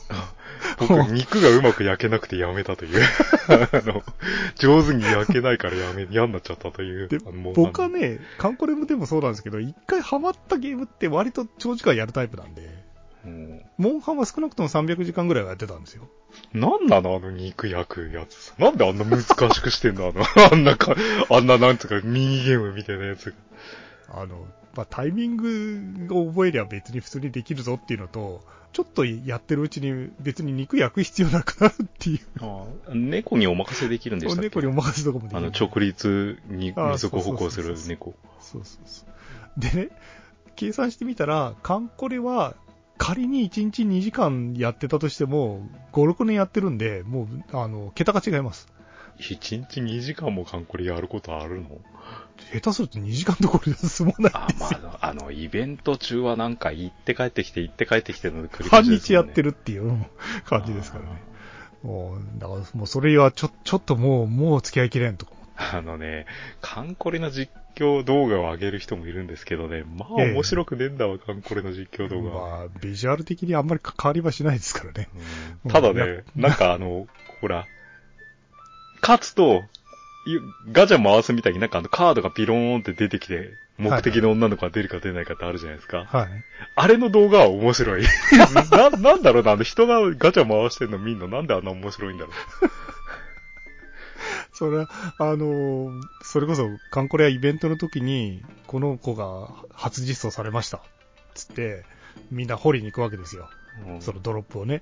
[0.78, 3.00] 僕、肉がうまく焼けなくてやめたという。
[3.48, 4.02] あの、
[4.56, 7.08] 上手に焼けないからやめ、嫌になっちゃったという。
[7.08, 7.18] で
[7.54, 12.85] 僕はね、カンコレムでもそうなんですけど、一回ハマったゲームって割と長時間やるタイプなんで、
[13.26, 16.08] うんモンハンは少なくとも300時間ぐらいはやってたんですよ。
[16.54, 17.16] なんなの？
[17.16, 18.54] あの肉焼くやつ。
[18.58, 20.08] なんであんな難しくしてんの？
[20.08, 20.94] あの、 あんなか、
[21.30, 23.36] あんななんつうかミニゲームみたいなやつが。
[24.22, 32.20] あの、まあ、タイミングを覚えりゃ別に普通にできるぞっていうのと、ちょっとやってるうちに別に肉焼く必要なくなるっていう。
[32.40, 34.48] ああ猫にお任せできるんでしたっけ？
[34.48, 35.38] 猫にお任せとかもできる。
[35.38, 38.14] あの、直立に二足歩行する猫。
[38.40, 39.60] そうそうそう。
[39.60, 39.88] でね、
[40.54, 42.54] 計算してみたら、カンコレは
[42.98, 48.68] 仮に1日2時間やってたとしても、5、6年やってるんで、もう、あの、桁が違います。
[49.18, 51.80] 一日2時間もカンコレやることあるの？
[52.52, 60.06] 下手すると2時間どころで済まないあ、まあ、あの、イベント中はなんか行って帰ってきて、行って帰ってきての繰り返半しです日やってるるっていう
[60.44, 61.22] 感じですからね。
[61.82, 65.26] もう、だからもうそれはちょ、ちょっともう、もう付き合いきれんと。
[65.56, 66.26] あのね、
[66.60, 72.58] カンコレの実況動画を上げる人もいるんですけどね、まあええ面白くねえんだわ、カンコレの実況動画は。
[72.58, 75.08] まあ、ビジュアル的にあんまり関わりはしないですからね。
[75.64, 77.06] うんただね、なんかあの、
[77.40, 77.66] ほら、
[79.00, 79.64] 勝つと、
[80.26, 80.38] い
[80.72, 86.04] ガチャ回すみたいになんかあのカードがピローンって出てきて、目的の女の子が出るか出ないかってあるじゃないですか。
[86.04, 86.28] はい。
[86.74, 88.04] あれの動画は面白い。
[88.70, 92.32] な、なんだろうな、あの人がガチャ回してんの見んのなんであんな面白いんだろう。
[94.56, 94.88] それは、
[95.18, 100.82] あのーそれこそ、カンコレやイベントの時に、この子が初実装されました。
[101.34, 101.84] つって、
[102.30, 103.50] みんな掘りに行くわけですよ。
[103.86, 104.80] うんそのドロップをね、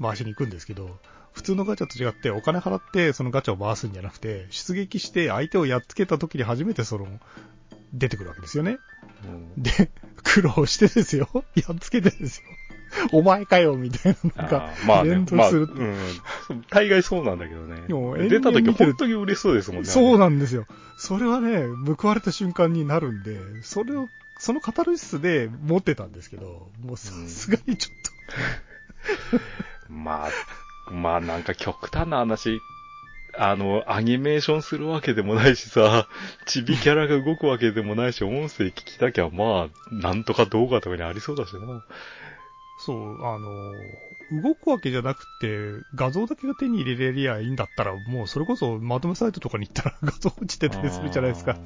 [0.00, 0.96] 回しに行くんですけど、
[1.32, 7.08] 普通のガチャと違って、お金払ってそのガチャを回すんじゃなくて、出撃して相手をやっつけた時に初めてその、
[7.92, 8.78] 出てくるわけですよね。
[9.24, 9.90] うんで、
[10.22, 11.28] 苦労してですよ。
[11.56, 12.48] やっつけてですよ。
[13.12, 15.62] お前かよ、みたいな、なんかまあね、まあ、連動する。
[15.62, 16.64] うん。
[16.70, 18.28] 大概そうなんだけどね。
[18.28, 19.88] 出た時本当に嬉しそうですもんね。
[19.88, 20.66] そうななんですよ。
[20.96, 21.64] それはね、
[21.98, 28.00] 報われた瞬間になるんで、それを、そのカタルシスで持ってたんですけど、もうさすがにちょっ
[29.88, 32.60] まあ、まあなんか極端な話、
[33.36, 36.08] あの、アニメーションするわけでもないしさ、
[36.46, 41.84] チビキャラが動くわけでもないし、音声聞きたきゃ、まあ、なんとか動画とかにありそうだしな。
[42.80, 43.74] と、そう、あの、
[44.32, 51.56] 動くわけじゃなくて、画像だけが手に入れれりゃいいんだったら、もうそれこそまとめサイトとかに行ったら 画像落ちてたりするじゃないですか。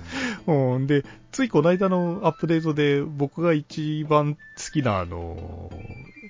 [0.46, 4.40] うん、で、ついこの間のアップデートで僕が一番好
[4.72, 5.70] きなあの、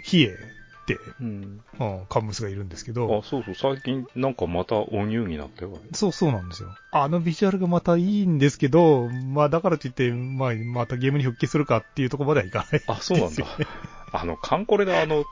[0.02, 0.38] ヒエ
[0.84, 1.60] って、うん。
[1.80, 5.78] うん、カンムスがいるんですけあど、、そうそう、最近なんかまたおニューになったよ。
[5.92, 6.74] そうそうなんですよ。
[6.90, 12.82] あのビジュアルがまたいいんですけど、まあだからといって、まあまたゲームに復帰するかっていうところまではいかない。
[12.86, 13.44] あ、そうなんだ。
[14.16, 15.24] あの、カンコレであの、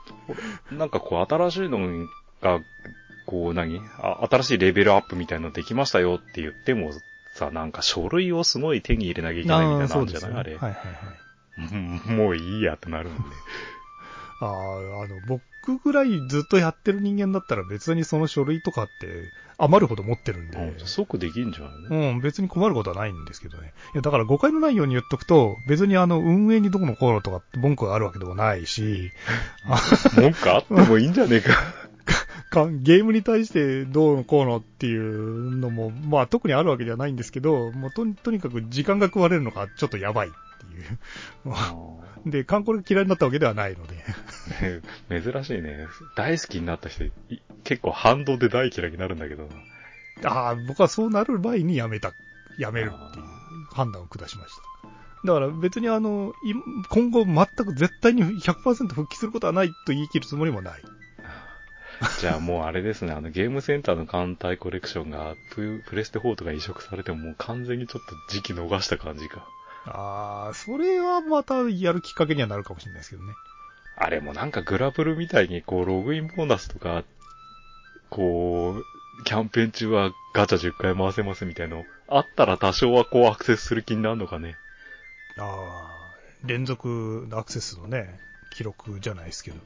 [0.71, 1.79] なんかこう新しいの
[2.41, 2.59] が、
[3.25, 3.79] こう何？
[3.99, 6.91] あ新しいレベルアップみたいなのできましたよって言っても
[7.35, 10.39] さ、なんか書類をすごい手に入れなきゃいけないみたいなのあるんじゃない？
[10.39, 10.55] あれ。
[10.57, 12.03] はいはいはい。
[12.09, 13.19] うんもういいやってなるんで。
[14.41, 15.41] ああ、あの、僕
[15.83, 22.13] ぐらいずっとやってる人間だったら別にその書類とかって余るほど持ってるんで、うん即できんじゃんね。
[22.13, 23.73] うん、別に困ることはないんですけどね。
[23.93, 29.11] いや、だから誤解のないように言っとくと、別にあの、運営にどこのこうのとかって文句があるわけでもないし、
[29.65, 29.79] あ
[30.19, 31.53] 文句あってもいいんじゃねえか。
[32.53, 41.49] か ゲームに対してどうのこうのっていうのも、まあ特にあるわけではないんですけど、もうとにとにかく時間が食われるのがちょっとやばいっていう。
[41.49, 41.75] まあ
[42.25, 44.02] で、観光が嫌いになったわけではないので。
[45.09, 45.87] 珍しいね。
[46.15, 47.11] 大好きになった人、い
[47.63, 49.47] 結構反動で大嫌いになるんだけど
[50.23, 50.29] な。
[50.29, 52.13] ああ、僕はそうなる前にやめた、
[52.57, 53.25] やめるっていう
[53.73, 54.61] 判断を下しました。
[55.25, 56.53] だから別にあの、い
[56.89, 60.81] 今後全く絶対に100%復帰することはないと言い切るつもりもない。
[62.19, 69.47] じゃあもうあれですね、あのゲームセンターの艦隊コレクションがププレステ4とか移植されてももう完全にちょっと時期逃した感じか。
[69.85, 73.33] ああ、それはまたやるきっかけにはなるかもしれないですけどね。
[73.95, 77.03] あれもなんかグラブルみたいにこうログインボーナスとか、
[78.09, 84.55] こう、キャンペーン中はガチャ10回回せますみたいのあったら多少はこうアクセスする気になるのかね。
[85.37, 88.19] ああ、連続アクセスのね、
[88.51, 89.57] 記録じゃないですけど。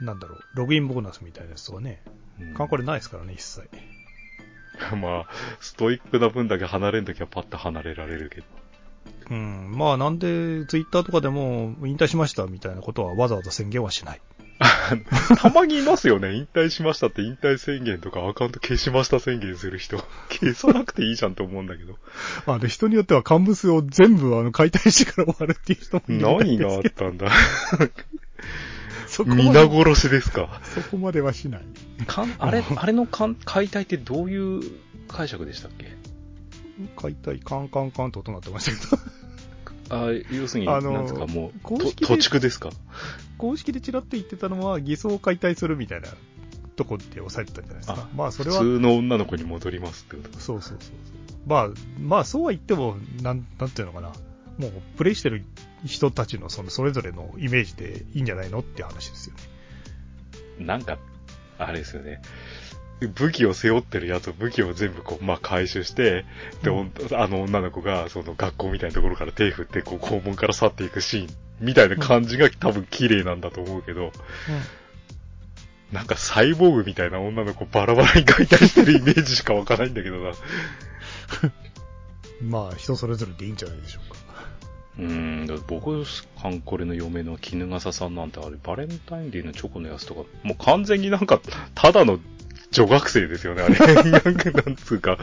[0.00, 2.02] なんだろう、ログインボーナスみたいなやつとかね。
[2.40, 3.68] うんカンコレないですからね、一切。
[4.96, 5.28] まあ、
[5.60, 8.46] ストイックな分だけ離れんときはパッと離れられるけど。
[9.30, 9.72] うん。
[9.76, 14.20] まあなんで、ツイッターとかでも引退しましたみたいなことはわざわざ宣言はしない。
[15.38, 16.34] たまにいますよね。
[16.34, 19.96] 引退しましたって引退宣言とかアカウント消しました宣言する人。
[20.30, 21.96] 消さなくていいじゃんと思うんだけど。
[22.46, 27.28] あで、人によっては乾物を全部あの解体してから終わるっていう人もいる何があったんだ
[29.26, 30.60] 皆殺しですか？
[30.74, 31.62] そこまではしない。
[32.06, 34.62] かんあれ、あれのかん解体ってどういう
[35.08, 35.86] 解釈でしたっけ？
[36.96, 39.02] 解体カンカンカンと音鳴ってましたけど。
[39.94, 42.70] あ要するに、あのなんですか、もう、と公式で土地区ですか？
[43.36, 46.08] 公式でチラッと言ってたのは偽装を解体するみたいな
[46.76, 48.16] とこで押さえてたんじゃないですかあ。
[48.16, 50.38] まあそれは、普通の女の子に戻りますってこと？
[50.38, 50.94] そうそうそうそう。
[51.46, 51.68] まあ、
[52.00, 54.12] まあそうは言っても、なん、なんていうのかな。
[54.58, 55.44] もうプレイしてる
[55.84, 59.34] 人たちのそのそれぞれのイメージでいいんじゃないのって話ですよ
[60.58, 60.64] ね。
[60.66, 60.98] なんか、
[61.58, 62.20] あれですよね。
[63.08, 66.24] 武器を背負ってるやつを武器を全部こう、まあ、回収して、
[66.62, 74.12] で、おんあの女の子が、その学校みたいなところから手振って、こう、校門から去っていくシーン、みたいな感じが多分綺麗なんだと思うけど、
[75.92, 80.32] なんかサイボーグみたいな女の子バラバラに解体してるイメージしかわかないんだけどな。
[82.42, 84.22] まあ人それぞれでいいんじゃないでしょうか。
[84.98, 86.04] うーん、僕、
[86.40, 91.40] カンコレの嫁の絹笠さんなんてあれ、バレンタインデーのチョコのやつとか、もう完全になんか、
[91.74, 92.18] ただの
[92.72, 93.76] 女学生ですよね、あれ。
[94.10, 95.18] なんか、なんつうか、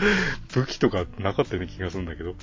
[0.53, 2.35] 武器とかなかったような気がするんだけど。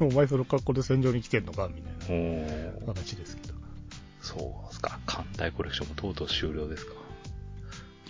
[0.00, 3.54] お前その格好で戦場に来てんのかみたいな話ですけど。
[4.20, 4.98] そうですか。
[5.06, 6.92] 艦隊コレクションもとうとう終了ですか。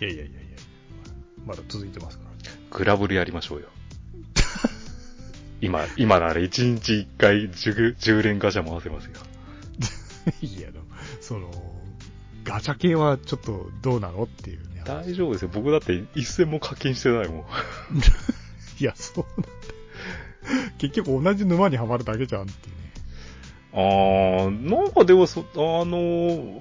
[0.01, 0.41] いやいやいやいや
[1.45, 2.79] まだ続いてますから。
[2.79, 3.69] グラブルやりましょうよ。
[5.61, 9.13] 今、今なら1日1回 10, 10連ガチャ回せますよ。
[10.43, 10.69] いや、
[11.21, 11.51] その、
[12.45, 14.74] ガチャ系はちょっとどうなのっていうね。
[14.85, 15.51] 大丈夫ですよ。
[15.53, 17.45] 僕だって一銭も課金してないもん。
[18.81, 19.49] いや、そうなんだ。
[20.79, 22.85] 結局同じ沼にはまるだけじゃんっていうね。
[23.73, 26.61] あー、なんかでもそ、あのー、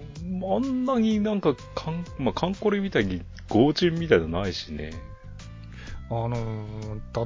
[0.55, 4.91] あんなになんか、かん、まあ、カンコレみたいに強靭みたいなのないしね。
[6.09, 6.73] あのー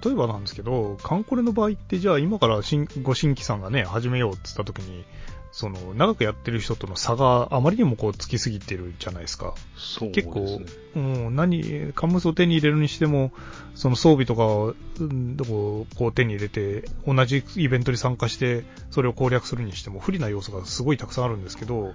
[0.05, 5.05] 例えばなんですけど、カンコレの場合って、じゃあ今から新ご新規さんがね、始めようって言った時に、
[5.51, 9.53] その、長くやってる人との差があまりにもこう、つきすぎてるじゃないですか。
[9.75, 10.65] そうです結ね。
[10.93, 13.31] 構、うん、何、カンムスを手に入れるにしても、
[13.75, 21.93] その装備とかを、うんどここう手に入れて、同じイベントに参加して、それを攻略するにしても、不利な要素がすごいたくさんあるんですけど、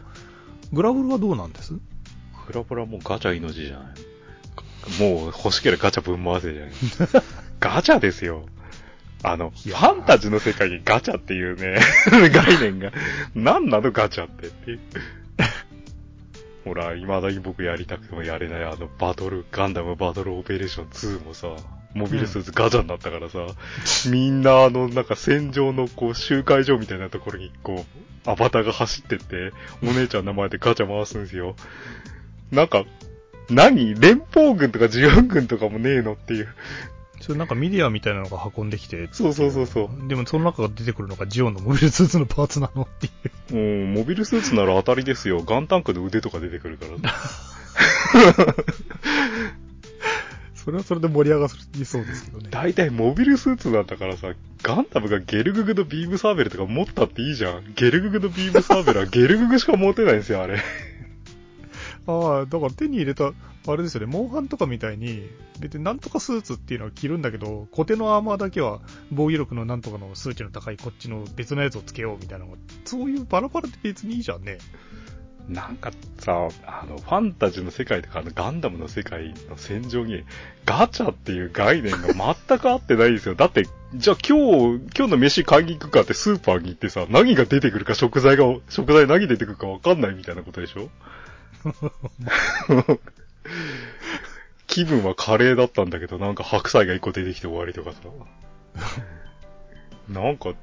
[0.73, 1.75] グラブルはどうなんです？
[2.47, 3.95] フラフラもうガチャ命じゃな
[4.99, 5.01] い？
[5.01, 6.73] もう欲しければガチャぶん回せじゃない？
[7.61, 8.47] ガチャですよ。
[9.23, 11.79] あの、ファンタジーの世界にガチャっていうね、
[12.31, 12.93] 概念が、
[13.35, 14.81] 何なのガチャってっていう。
[16.65, 21.49] ほら、未だに僕やりたくてもやれないあのバトル、ガンダムバトルオペレーション2もさ、
[21.95, 23.39] モビルスーツガチャになったからさ、
[24.11, 27.85] みんなあの、なんか戦場のこう集会場みたいなところにこ
[28.27, 31.55] う、アバターが走ってって、お姉ちゃんの前でガチャ回すんですよ。
[32.51, 32.85] なんか、
[33.51, 33.95] 何？
[34.01, 36.49] 連邦軍とかジオン軍とかもねえのっていう。
[37.23, 40.09] それなんかミディアみたいなのが運んできて、そうそうそうそう。
[40.09, 43.11] でもその中が出てくるのがジオンのモビルスーツのパーツなのってい
[43.53, 43.87] う。
[43.87, 45.43] もう、モビルスーツなら当たりですよ。
[45.43, 47.15] ガンタンクの腕とか出てくるから。
[50.65, 52.49] それはそれで盛り上がりそうですけどね。
[52.51, 54.33] 大体モビルスーツなんだからさ、
[54.63, 57.73] ガンダムがゲルググのビームサーベルとか持ったっていいじゃん。
[57.75, 60.61] ゲルググのビームサーベルはゲルググしか持てないんですよ、あれ。
[62.07, 63.33] ああ、だから手に入れた、
[63.67, 65.29] あれですよね、モンハンとかみたいに、
[65.61, 68.81] 別になんとかスーツっていうのは着るんだけど、固定のアーマーだけは
[69.13, 74.59] 防御力のなんとかの数値の高いこっちの別のやつをつけようみたいなのが、そういうバラバラで別にいいじゃんね。
[75.49, 80.23] なんかさ、あの、ファンタジーの世界とか、あの、ガンダムの世界の戦場に、
[80.65, 83.35] ガチャっていう概念が全く合ってないですよ。
[83.35, 90.89] だって、じゃあ今日、今日の飯買いに行くかってスーパーに行ってさ、何が出てくるか食材が、食材何出てくるかわかんないみたいなことでしょ？
[94.67, 97.99] 気分はカレーだったんだけど、なんか白菜が一個出てきて終わりとかさ。
[100.09, 100.55] なんか、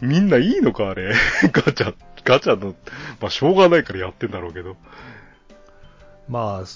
[0.00, 1.12] みんないいのかあれ？
[1.52, 1.94] ガチャ、
[2.24, 2.74] ガチャの、
[3.20, 4.76] まあしょうがないからやってんだろうけど。
[6.28, 6.66] まあ、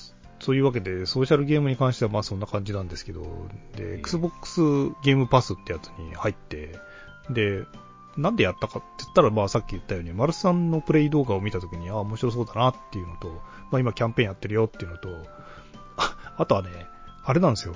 [0.41, 4.61] そういうわけで、ソーシャルゲームに関してはまあそんな感じなんですけど、で、Xbox
[5.05, 6.79] ゲームパスってやつに入って、
[7.31, 7.65] で、
[8.17, 13.29] なんでやったかって言ったら、まあさっき言ったように、マルスさんのプレイ動画を見たときに、ああ、面白そうだなっていうのと、
[13.71, 15.09] まあ今キャンペーンやってるよっていうのと、
[15.97, 16.69] あ あとはね、
[17.25, 17.75] あれなんですよ。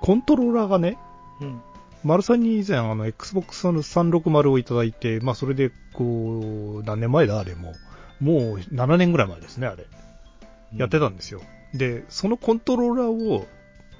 [0.00, 0.98] コントローラーがね、
[1.40, 1.60] うん。
[2.04, 7.72] マルさんに以前あの Xbox の360をいただいて、まあそれでこう、何年前だあれも
[8.20, 8.24] う。
[8.24, 9.86] もう7年ぐらい前ですね、あれ。
[10.74, 11.40] やってたんですよ。
[11.74, 13.46] で、そのコントローラーを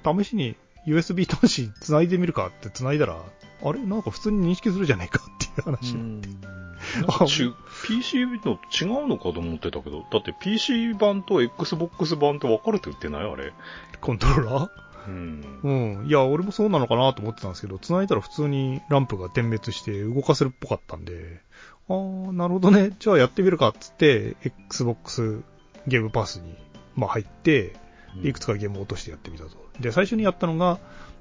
[0.03, 0.55] 試しに
[0.87, 3.17] USB 端子繋いでみるかって繋いだら、
[3.63, 3.79] あれ？
[3.79, 5.95] なんか普通に認識するじゃないかっていう話。
[5.95, 6.21] うん。
[6.99, 7.49] なんかち
[7.87, 13.23] PC の違うのかと思ってたけど、だって PC 版と Xbox 版って分かれて売ってない？
[13.23, 13.53] あれ。
[14.01, 14.69] コントローラー？
[15.07, 15.59] うん。
[15.63, 16.07] うん。
[16.07, 21.41] いや、俺もそうなのかなと思ってたんですけど、繋いだら普通にランプが点滅して動かせるっぽかったんで、
[21.89, 22.91] あー、なるほどね。
[22.99, 25.41] じゃあやってみるかっつって、Xbox
[25.87, 26.55] ゲームパスに、
[26.95, 27.75] まあ入って、
[28.21, 29.51] いくつかゲームを落としてやってみたと。
[29.79, 30.79] で、最初にやったのが、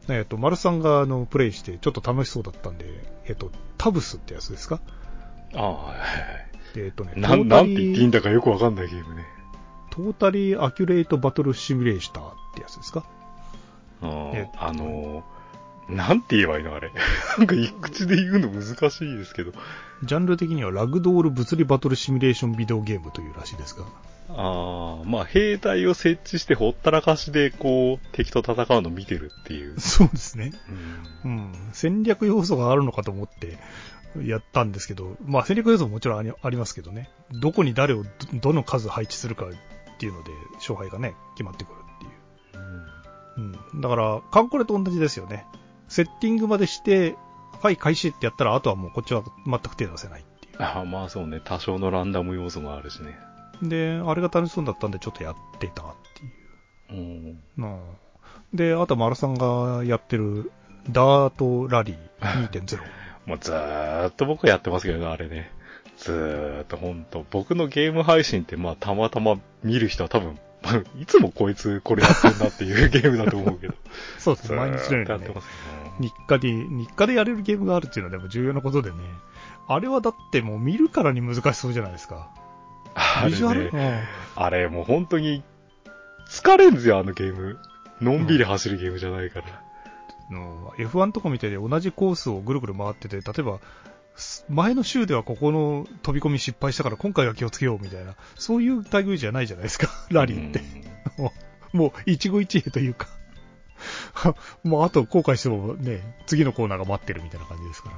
[0.09, 2.87] えっ、と、丸さんがあの、プレイしてちょっと楽しそうだったんで、
[3.27, 4.81] えっ、と、タブスってやつですか？
[5.55, 6.07] ああ、はいはい
[6.75, 7.21] でえっ、とね、はい。
[7.21, 9.25] なん、なんて言っていいんだだかよくわかんないゲームね。
[9.91, 13.05] トータリーアキュレートバトルシミュレーターってやつですか？
[14.03, 16.91] あえああのー、なんて言えばいいのあれ。
[17.39, 19.53] なんか一口で言うの難しいですけど。
[20.03, 23.85] ジャンル的にはラグドール物理バトルシミュレーションビデオゲームというらしいですが。
[24.35, 29.79] ああ、まあ兵隊を設置してほったらかしでこう敵と戦うの見てるっていう。
[29.81, 30.53] そうですね。
[31.25, 31.53] うんうん。
[31.73, 33.59] 戦略要素があるのかと思って
[34.25, 37.11] やったんですけど、まあ戦略要素ももちろんありますけどね。
[37.31, 43.53] どこに誰をどどの数配置するかっていうので勝敗がね、決まってくるっていう。
[43.75, 43.81] うん。
[43.81, 45.47] だから、カンコレと同じですよね。
[45.89, 47.17] セッティングまでして、
[47.61, 51.41] ファイ開始ってやったら、あとはもうこっちは全く手出せないっていああ、まあそうね。
[51.45, 53.19] 多少のランダム要素もあるしね。
[53.63, 53.69] う。
[53.69, 55.87] で、あれが楽しそうだったんでちょっとやってたっ
[56.89, 57.01] ていう。
[57.01, 57.43] うん。
[57.57, 57.79] なあ
[58.55, 60.53] で、あと丸さんがやってる
[60.91, 62.81] ダートラリー2.0。
[63.25, 65.51] もうずーっと僕やってますけどね、あれね。
[65.97, 67.25] ずーっとほんと。
[67.31, 70.39] 僕のゲーム配信ってまあたまたま見る人は多分、
[71.01, 73.75] いつもこいつこれやってんなっていうゲームだと思うけど。
[74.19, 75.93] そうですずね、毎日のようにねーっとやってま、すよね。
[76.01, 78.97] 日課で、日課でやれるゲームがあるっていうのはでも重要なことでね。
[79.69, 82.29] あれはだってもう見るからに難しそうじゃないですか。
[82.95, 84.05] あビジュアル、れね、
[84.37, 85.43] あれもう本当に
[86.29, 87.59] 疲れんですよ、あのゲーム。
[88.01, 89.47] のんびり走るゲームじゃないから。
[89.47, 89.73] うん
[90.33, 93.61] の F1 とかみたいで同じコースをぐるぐる回ってて、例えば、
[94.15, 100.63] す前の週ではここの飛び込み失敗したから今回は気をつけようみたいな、そういう類じゃないじゃないですか、 ラリーって。
[101.73, 103.09] もう一期一会というか。
[104.63, 107.97] もうあと後悔してもね、次のコーナーが待ってるみたいな感じですから。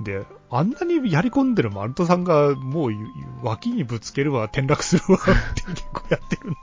[0.00, 2.92] で、あんなにやり込んでるマルトさんが、もう
[3.42, 5.18] 脇にぶつけるわ、転落するわ
[5.50, 6.58] って結構やってるんで、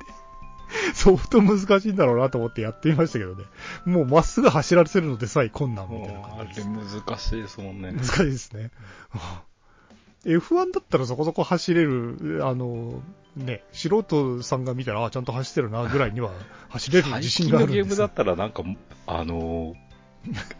[0.93, 3.43] 相当難しいんだろうなと思ってやってみましたけどね。
[3.85, 6.67] もうまっすぐ走らせるのでさえ困難みたいな感じです。
[6.67, 7.91] 難しいですもんね。
[7.91, 8.71] 難しいですね。
[10.25, 13.03] F1 だったらそこそこ走れる、あの、
[13.35, 16.31] ね、素人さんが見たら、あ、ちゃんと走ってるな、ぐらいには
[16.69, 18.07] 走れる最自信近のゲームがあるんですよ。
[18.07, 18.63] だったらなんか、
[19.05, 19.85] あのー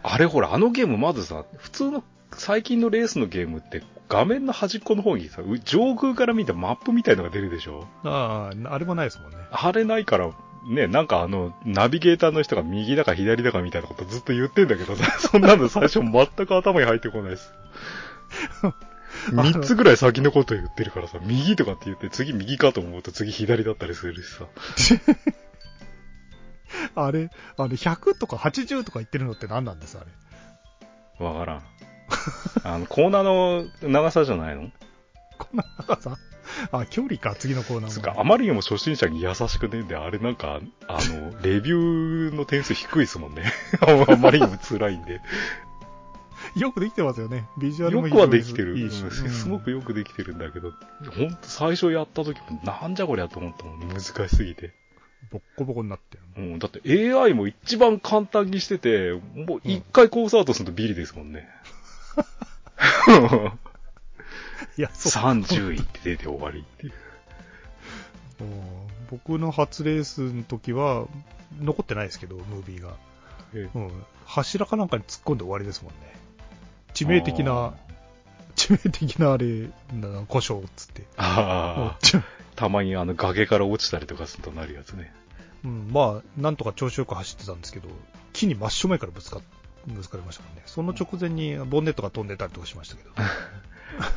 [0.02, 2.04] あれほら、あのゲームまずさ、普通の
[2.36, 7.86] 最近のレースのゲームって画面の端っこの方にさ、う上空から見たマップみたいのが出るでしょ？
[8.04, 9.38] ああ、あれもないですもんね。
[9.50, 10.30] あれないから、
[10.68, 17.52] ね、なんかあの、ナビゲーターの人が右だか左だかみたいなことずっと言ってんだけどさ、 そんなの最初全く頭に入ってこないです。
[19.32, 24.44] 三つぐらい先のこと言ってるからさ、右とかって言って次右かと思うと次左だったりするしさ。
[26.94, 30.04] あれ、あれ、100とか80とか言ってるのって何なんですあ
[31.18, 31.24] れ？
[31.24, 31.62] わからん。
[32.64, 34.70] あの、コーナーの長さじゃないの？
[35.38, 36.16] こんな長さ？
[36.72, 38.24] あ、距離か、次のコーナつうか、あ。
[38.24, 43.52] まりにも初心者に優しくねえんで、あれなんか、あの、レビューの点数低いですもんね。
[43.80, 45.20] あまりにも辛いんで。
[46.54, 47.46] よくできてますよね。
[47.58, 48.78] ビジュアルもよくはできてる。
[48.78, 49.00] いいし。
[49.00, 50.72] うんうんすごくよくできてるんだけど、
[51.14, 53.88] ほんと最初やった時もなんじゃこりゃと思ったもん。
[53.88, 54.72] 難しすぎて。
[55.30, 56.22] ボッコボコになってる。
[56.36, 56.80] うん、だって
[57.14, 61.48] AI も一番簡単にしてて、もう一回コースアウトするとビリですもんね。
[64.78, 65.22] いや、そう。
[65.22, 66.92] 30位って出て終わりっていう。
[68.40, 71.06] うん僕の初レースの時は、
[71.60, 72.94] 残ってないですけど、ムービーが。
[73.54, 74.04] えうん。
[74.24, 75.98] 柱かなんかに突っ込んで終わりですもんね。
[76.92, 77.74] 致命的なあ、
[78.56, 81.04] 致命的なあれ、な故障っつって。
[82.56, 85.12] たまにあの崖から落ちたりとかするとなるやつね。
[85.64, 87.88] うん、まあ、なんとか調子よく走ってたんですけど、
[88.32, 89.40] 木に真正面からぶつか
[89.86, 90.62] ぶつかりましたもんね。
[90.66, 93.10] その直前にボンネットが飛んでたりとかしましたけど。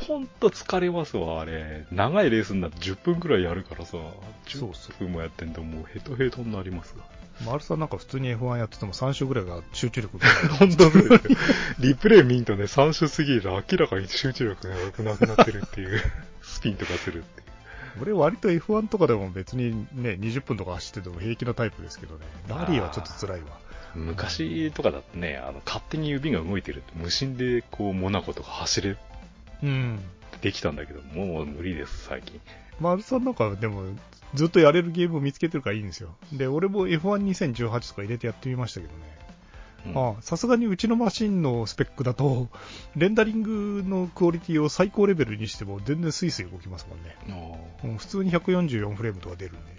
[0.07, 1.85] ほんと疲れますわ、あれ。
[1.91, 4.13] 長いレースになって10分くらいやるからさ、そう
[4.47, 7.05] そう10分もやってんともうヘトヘトになりますわ。
[7.45, 10.27] 丸さんなんか普通に F1 やってても3周ぐらいが集中力が
[10.59, 11.37] 本当そうですよ。
[11.79, 16.01] リプレイ見んとね、3周過ぎると明らかに集中力がなくなってるっていう。
[16.49, 17.47] スピンとかするっていう。
[18.01, 22.25] 俺割と F1 とかでも別にね、20分とか走ってても平気なタイプですけどね。
[22.47, 23.47] ラリーはちょっと辛いわ。
[23.95, 28.97] 昔とかだとね、あの、勝手に指が動いてるって、無心でこう、モナコとか走れ、
[29.63, 29.99] うん。
[30.41, 32.39] できたんだけど、もう無理です、最近。
[32.79, 33.83] 丸さんなんかでも、
[34.33, 36.15] ずっとやれるゲームを見つけてるからいいんですよ。
[36.31, 38.99] で、俺も F12018 とか入れてやってみましたけどね。
[39.85, 42.49] うんさすがにうちのマシンのスペックだと、
[42.95, 47.15] レンダリングのクオリティを最高レベルにしても全然スイスイ動きますもんね。
[47.83, 49.78] うん普通に144フレームとか出るんで。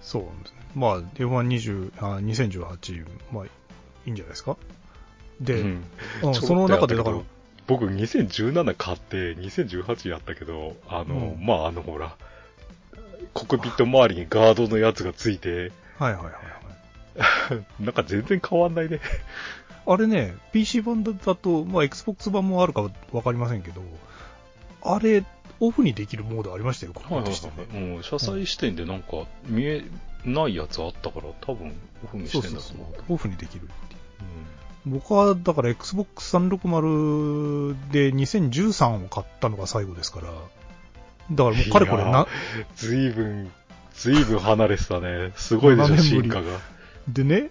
[0.00, 0.56] そうなんですね。
[0.74, 3.48] まあ、F120、あ2018、まあ、い
[4.06, 4.56] いんじゃないですか？
[5.40, 5.84] で、うん
[6.34, 7.20] その中でだから
[7.66, 12.16] 僕2017買って2018やったけど、あの、うんまああのほら、
[13.32, 17.64] コックピット周りにガードのやつがついて、はいはいはいはい。
[17.84, 19.00] なんか全然変わんないね。
[19.86, 23.82] あれね、PC 版だと、まあ、Xbox 版もあるかわかりませんけど、
[24.82, 25.24] あれ、
[25.60, 27.96] オフにできるモードありましたよ、こことしてね。
[27.96, 29.84] うん、車載視点でなんか見え
[30.24, 31.72] ないやつあったから、多分
[32.04, 33.12] オフにしてんだと思う。
[33.14, 34.00] オフにできるっていう。
[34.86, 40.28] 僕は、だから Xbox 360で2013を買ったのが最後ですから、
[41.32, 42.26] だからもうかれこれな、
[42.76, 43.52] ずいぶん、
[43.94, 45.32] ずいぶん離れてたね。
[45.36, 46.58] すごいでしょ、7年ぶり進化が。
[47.08, 47.50] でね、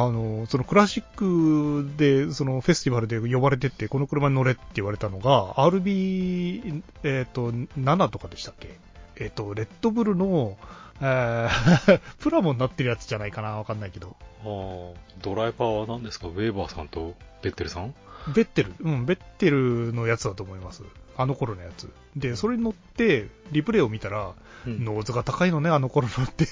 [0.00, 8.78] あの、そのクラシックで、そのフェスティバルで呼ばれてって、この車に乗れって言われたのが、RB、えっ、と、7とかでしたっけ？
[9.16, 10.56] えっ、と、レッドブルの、
[11.00, 14.16] えー プラモになってるやつじゃないかなわかんないけど。
[14.42, 16.28] あードライバーは何ですか？
[16.28, 17.94] ウェーバーさんとベッテルさん？
[18.34, 20.82] ベッテル、うん、ベッテルのやつだと思います。
[21.16, 21.92] あの頃のやつ。
[22.16, 24.32] で、それに乗って、リプレイを見たら、
[24.66, 26.46] うんノーズが高いのね、あの頃のって。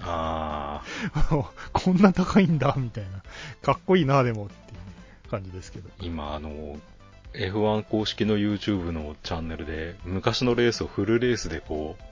[0.00, 0.82] あ
[1.72, 3.22] こんな高いんだ、みたいな。
[3.62, 4.56] かっこいいな、でも、ってい
[5.26, 5.88] う感じですけど。
[5.88, 6.78] ー今あの、
[7.34, 12.02] F1 公式の YouTube のチャンネルで、昔のレースをフルレースでこう、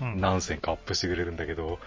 [0.00, 1.78] うん何戦かアップしてくれるんだけど、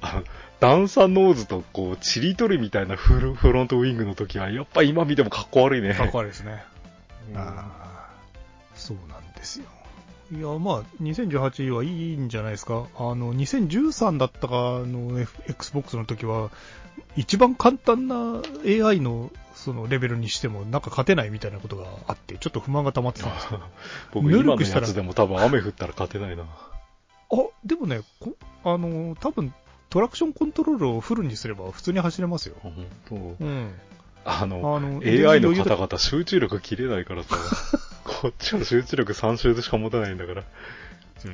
[0.00, 0.24] あの、
[0.60, 5.94] 段差ノーズとこう、チリ取りみたいなフルフロントウィングの時は、やっぱ今見てもかっこ悪いね。
[5.94, 6.62] かっこ悪いですね。
[7.32, 8.08] うんああ、
[8.74, 9.66] そうなんですよ。
[10.30, 12.86] いや、まあ、2018はいいんじゃないですか。
[12.96, 16.50] あの、2013だったかの F- Xbox の時は、
[17.16, 23.60] 一番簡単な AI のそのレベルにしても、なんか勝てないみたいなことがあって、ちょっと不満が溜まってたんですよ。
[24.12, 26.44] 僕ぬる今のやつでも多分雨降ったら勝てないな。
[26.44, 26.46] あ、
[27.64, 29.52] でもね、こあの、多分
[29.90, 32.56] トラクションコントロールをフルにすれば普通に走れますよ。
[32.58, 33.74] あ本当うん。
[34.24, 37.36] あの、あの AI の方々集中力切れないからさ、
[38.08, 40.44] こっちは集中力3周でしか持たないんだから。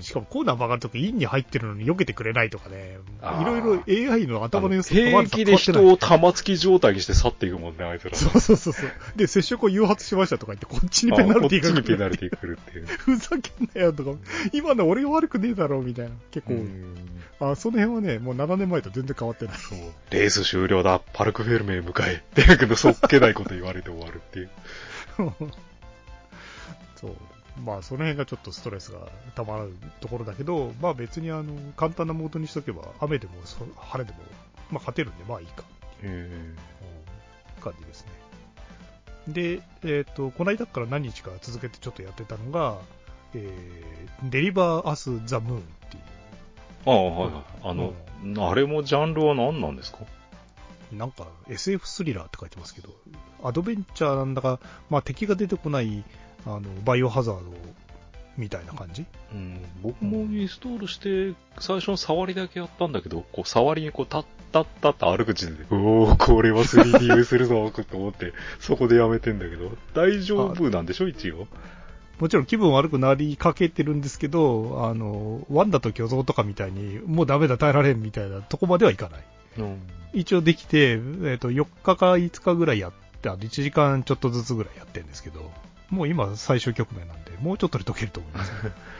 [0.00, 2.98] しかもコーナー曲がるときインに入ってるのに避けてくれないとかね。
[3.22, 3.60] いろい
[4.06, 8.16] ろ AI の頭の良さ平気で人を玉突き状態にして去っていくもんね、あいつら。
[8.16, 8.90] そうそうそうそう。
[9.16, 12.86] で、接触を誘発しましたとか言って、こっちにペナルティーがあこっちにペナルルティー来るっていう。
[12.98, 14.12] ふざけんなよとか、
[14.52, 16.12] 今の俺が悪くねえだろ、みたいな。
[16.30, 16.94] 結構、うん
[17.40, 19.58] あ、その辺はね、もう7年前と全然変わってない。
[19.58, 19.78] そう
[20.10, 22.14] レース終了だ、パルクフェルメへ向かえ。
[22.14, 24.50] ってやけど、そっけないこと言われて終わるっていう。
[27.06, 27.14] そう。
[27.64, 28.98] まあ、その辺がちょっとストレスが
[29.36, 34.18] たまるところだけど、まあ別にあの、簡単なモードにしとけば、雨でもそ晴れでも、
[34.70, 35.64] まあ勝てるんで、まあいいか。
[36.02, 36.56] うん
[37.60, 38.10] 感じですね。
[39.28, 42.76] で、えっ、と、この間から何日か続けてちょっとやってたのが、
[43.34, 46.00] えー、デリバーアス・ザ・ムーンってい
[46.86, 47.42] ああ、はいはい。
[47.62, 50.00] あの、あれもジャンルは何なんですか？
[50.92, 52.90] う、なんか SF スリラーって書いてますけど、
[53.42, 56.04] アドベンチャーなんだか、まあ敵が出てこない、
[56.46, 57.42] あの、バイオハザード
[58.36, 59.04] みたいな感じ？
[59.32, 71.48] うん、僕もインストールして、最初の触りだけやったんだけど、こう、触りにこう、タッタッタッと歩く時点で、おー、これは 3D 映するぞ、と思って、そこでやめてんだけど、大丈夫なんでしょ、一応。
[72.20, 79.24] もちろん気分悪くなりかけてるんですけど、あの、ワンダと巨像とかみたいに、もうダメだ、耐えられんみたいなとこまではいかない。
[79.58, 79.82] うん。
[80.12, 85.50] 一応できて、えっ、と、4日か5日ぐらいやって、あと1時間ちょっとずつぐらいやってるんですけど、
[85.90, 88.52] もう今最終局面なんで、もうちょっとで解けると思います、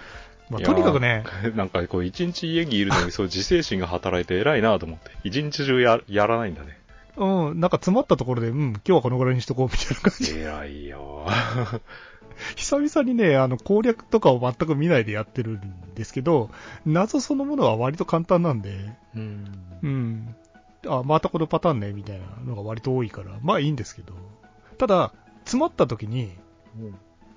[0.51, 1.25] まあ、とにかくね、
[1.55, 6.79] なんかこう、一日家にいるのに、そう、自制心が働いて偉いなと思って、 一日中や、やらないんだね。
[7.17, 10.37] うん、なんか詰まったところで、うん、今日はこのぐらいにしとこうみたいな感じ。
[10.37, 11.27] 偉いよ。
[12.57, 16.51] 久々にね、あの、攻略とかを全く見ないでやってるんですけど、
[16.85, 19.45] 謎そのものは割と簡単なんで、うん。
[19.83, 20.37] うん。
[20.87, 24.15] あ、またこのパターンね、みたいなのが割と多いから、まあいいんですけど。
[24.79, 25.13] ただ、
[25.45, 26.33] 詰まった時に、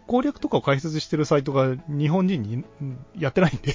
[0.07, 3.73] 攻略とかを解説してるサイトが日本人にうんやってないんで。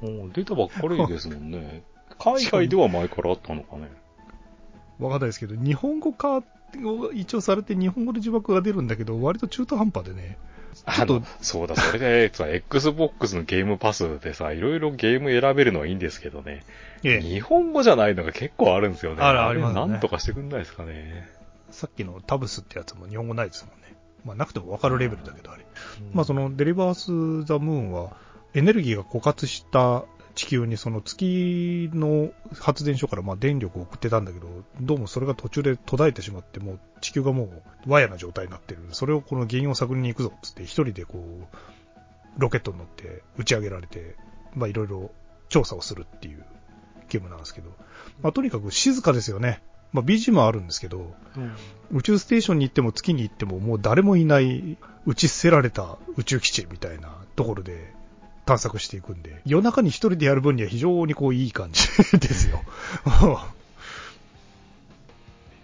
[0.00, 1.82] もう出たばっかりですもんね。
[2.18, 3.90] 海外では前からあったのかね。
[4.98, 6.42] わかんないですけど、日本語化を
[7.12, 10.38] 一応されて日本語で字幕が出るんだけど、割と中途半端でね。
[10.86, 16.64] あの、そうだ、それで、さ、Xbox のゲームパスでさ、いろいろゲーム選べるのはいいんですけどね。
[17.04, 19.22] ええ、日本語じゃないのが結構あるんですよね。
[19.22, 21.28] あるれありますねなんとかしてくんないですかね。
[21.70, 23.81] さっきのタブスってやつも日本語ないですもんね。
[24.24, 25.66] まあなくてもわかるレベルだけど、あれ。
[26.12, 28.16] まあそのデリバース・ザ・ムーンは、
[28.54, 30.04] エネルギーが枯渇した
[30.34, 34.48] 地球にその月の発電所からまあ電力を送ってたんだけど、
[34.80, 38.80] どうもそれが途中で途絶えてしまって、もう地球がもう和やな状態になってる。
[38.92, 41.46] それをこの原因を探りに行くぞっつって一人でこう、
[42.38, 44.16] ロケットに乗って打ち上げられて、
[44.54, 45.10] まあいろいろ
[45.48, 46.44] 調査をするっていう
[47.08, 47.70] ゲームなんですけど、
[48.22, 49.62] まあとにかく静かですよね。
[49.92, 51.52] まあ BG もあるんですけど、うん。
[51.92, 57.92] 宇宙ステーションに行っても月に行ってももう誰もいない打ち捨てられた宇宙基地みたいなところで
[58.46, 61.86] 探索していくんで、夜中に一人でやる分には非常にこういい感じ
[62.18, 62.62] ですよ。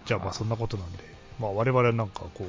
[0.06, 0.98] じゃあまあそんなことなんで、
[1.38, 2.46] まあ我々はなんかこ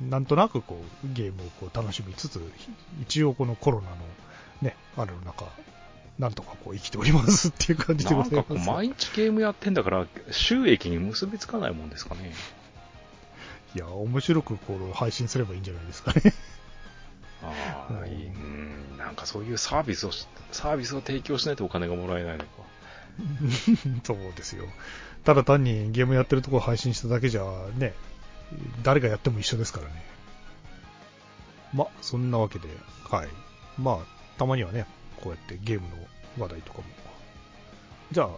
[0.00, 2.40] う、なんとなくこうゲームをこう楽しみつつ、
[3.02, 3.96] 一応このコロナの
[4.62, 5.46] ね、ある中、
[6.20, 8.66] なんとかこう生きておりますっていう感じでごなんかざいます。
[8.66, 12.34] こう毎日ゲームやってんだから、収益に結びつかないもんですかね。
[13.74, 16.34] いや、面白くこう配信すればいいんじゃないですかね。
[17.42, 18.26] ああ、うんいい。
[18.26, 22.50] うん、なんかそういうサービスをし、サービスを提供しないとお金がもらえないのか。
[24.04, 24.66] そうですよ。
[25.24, 27.44] ただ単にゲームやってるところ配信しただけじゃ
[27.78, 27.94] ね、
[28.82, 30.04] 誰がやっても一緒ですからね。
[31.72, 32.68] ま、そんなわけで、
[33.08, 33.28] はい。
[33.78, 33.98] まあ、
[34.38, 34.86] たまにはね、
[35.22, 35.96] こうやってゲームの
[36.38, 36.84] 話題とかも。
[38.12, 38.28] じゃあ、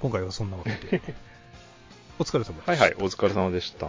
[0.00, 1.00] 今回はそんなわけで。
[2.18, 2.68] お疲れ様です。
[2.68, 3.86] はいはい、お疲れ様でした。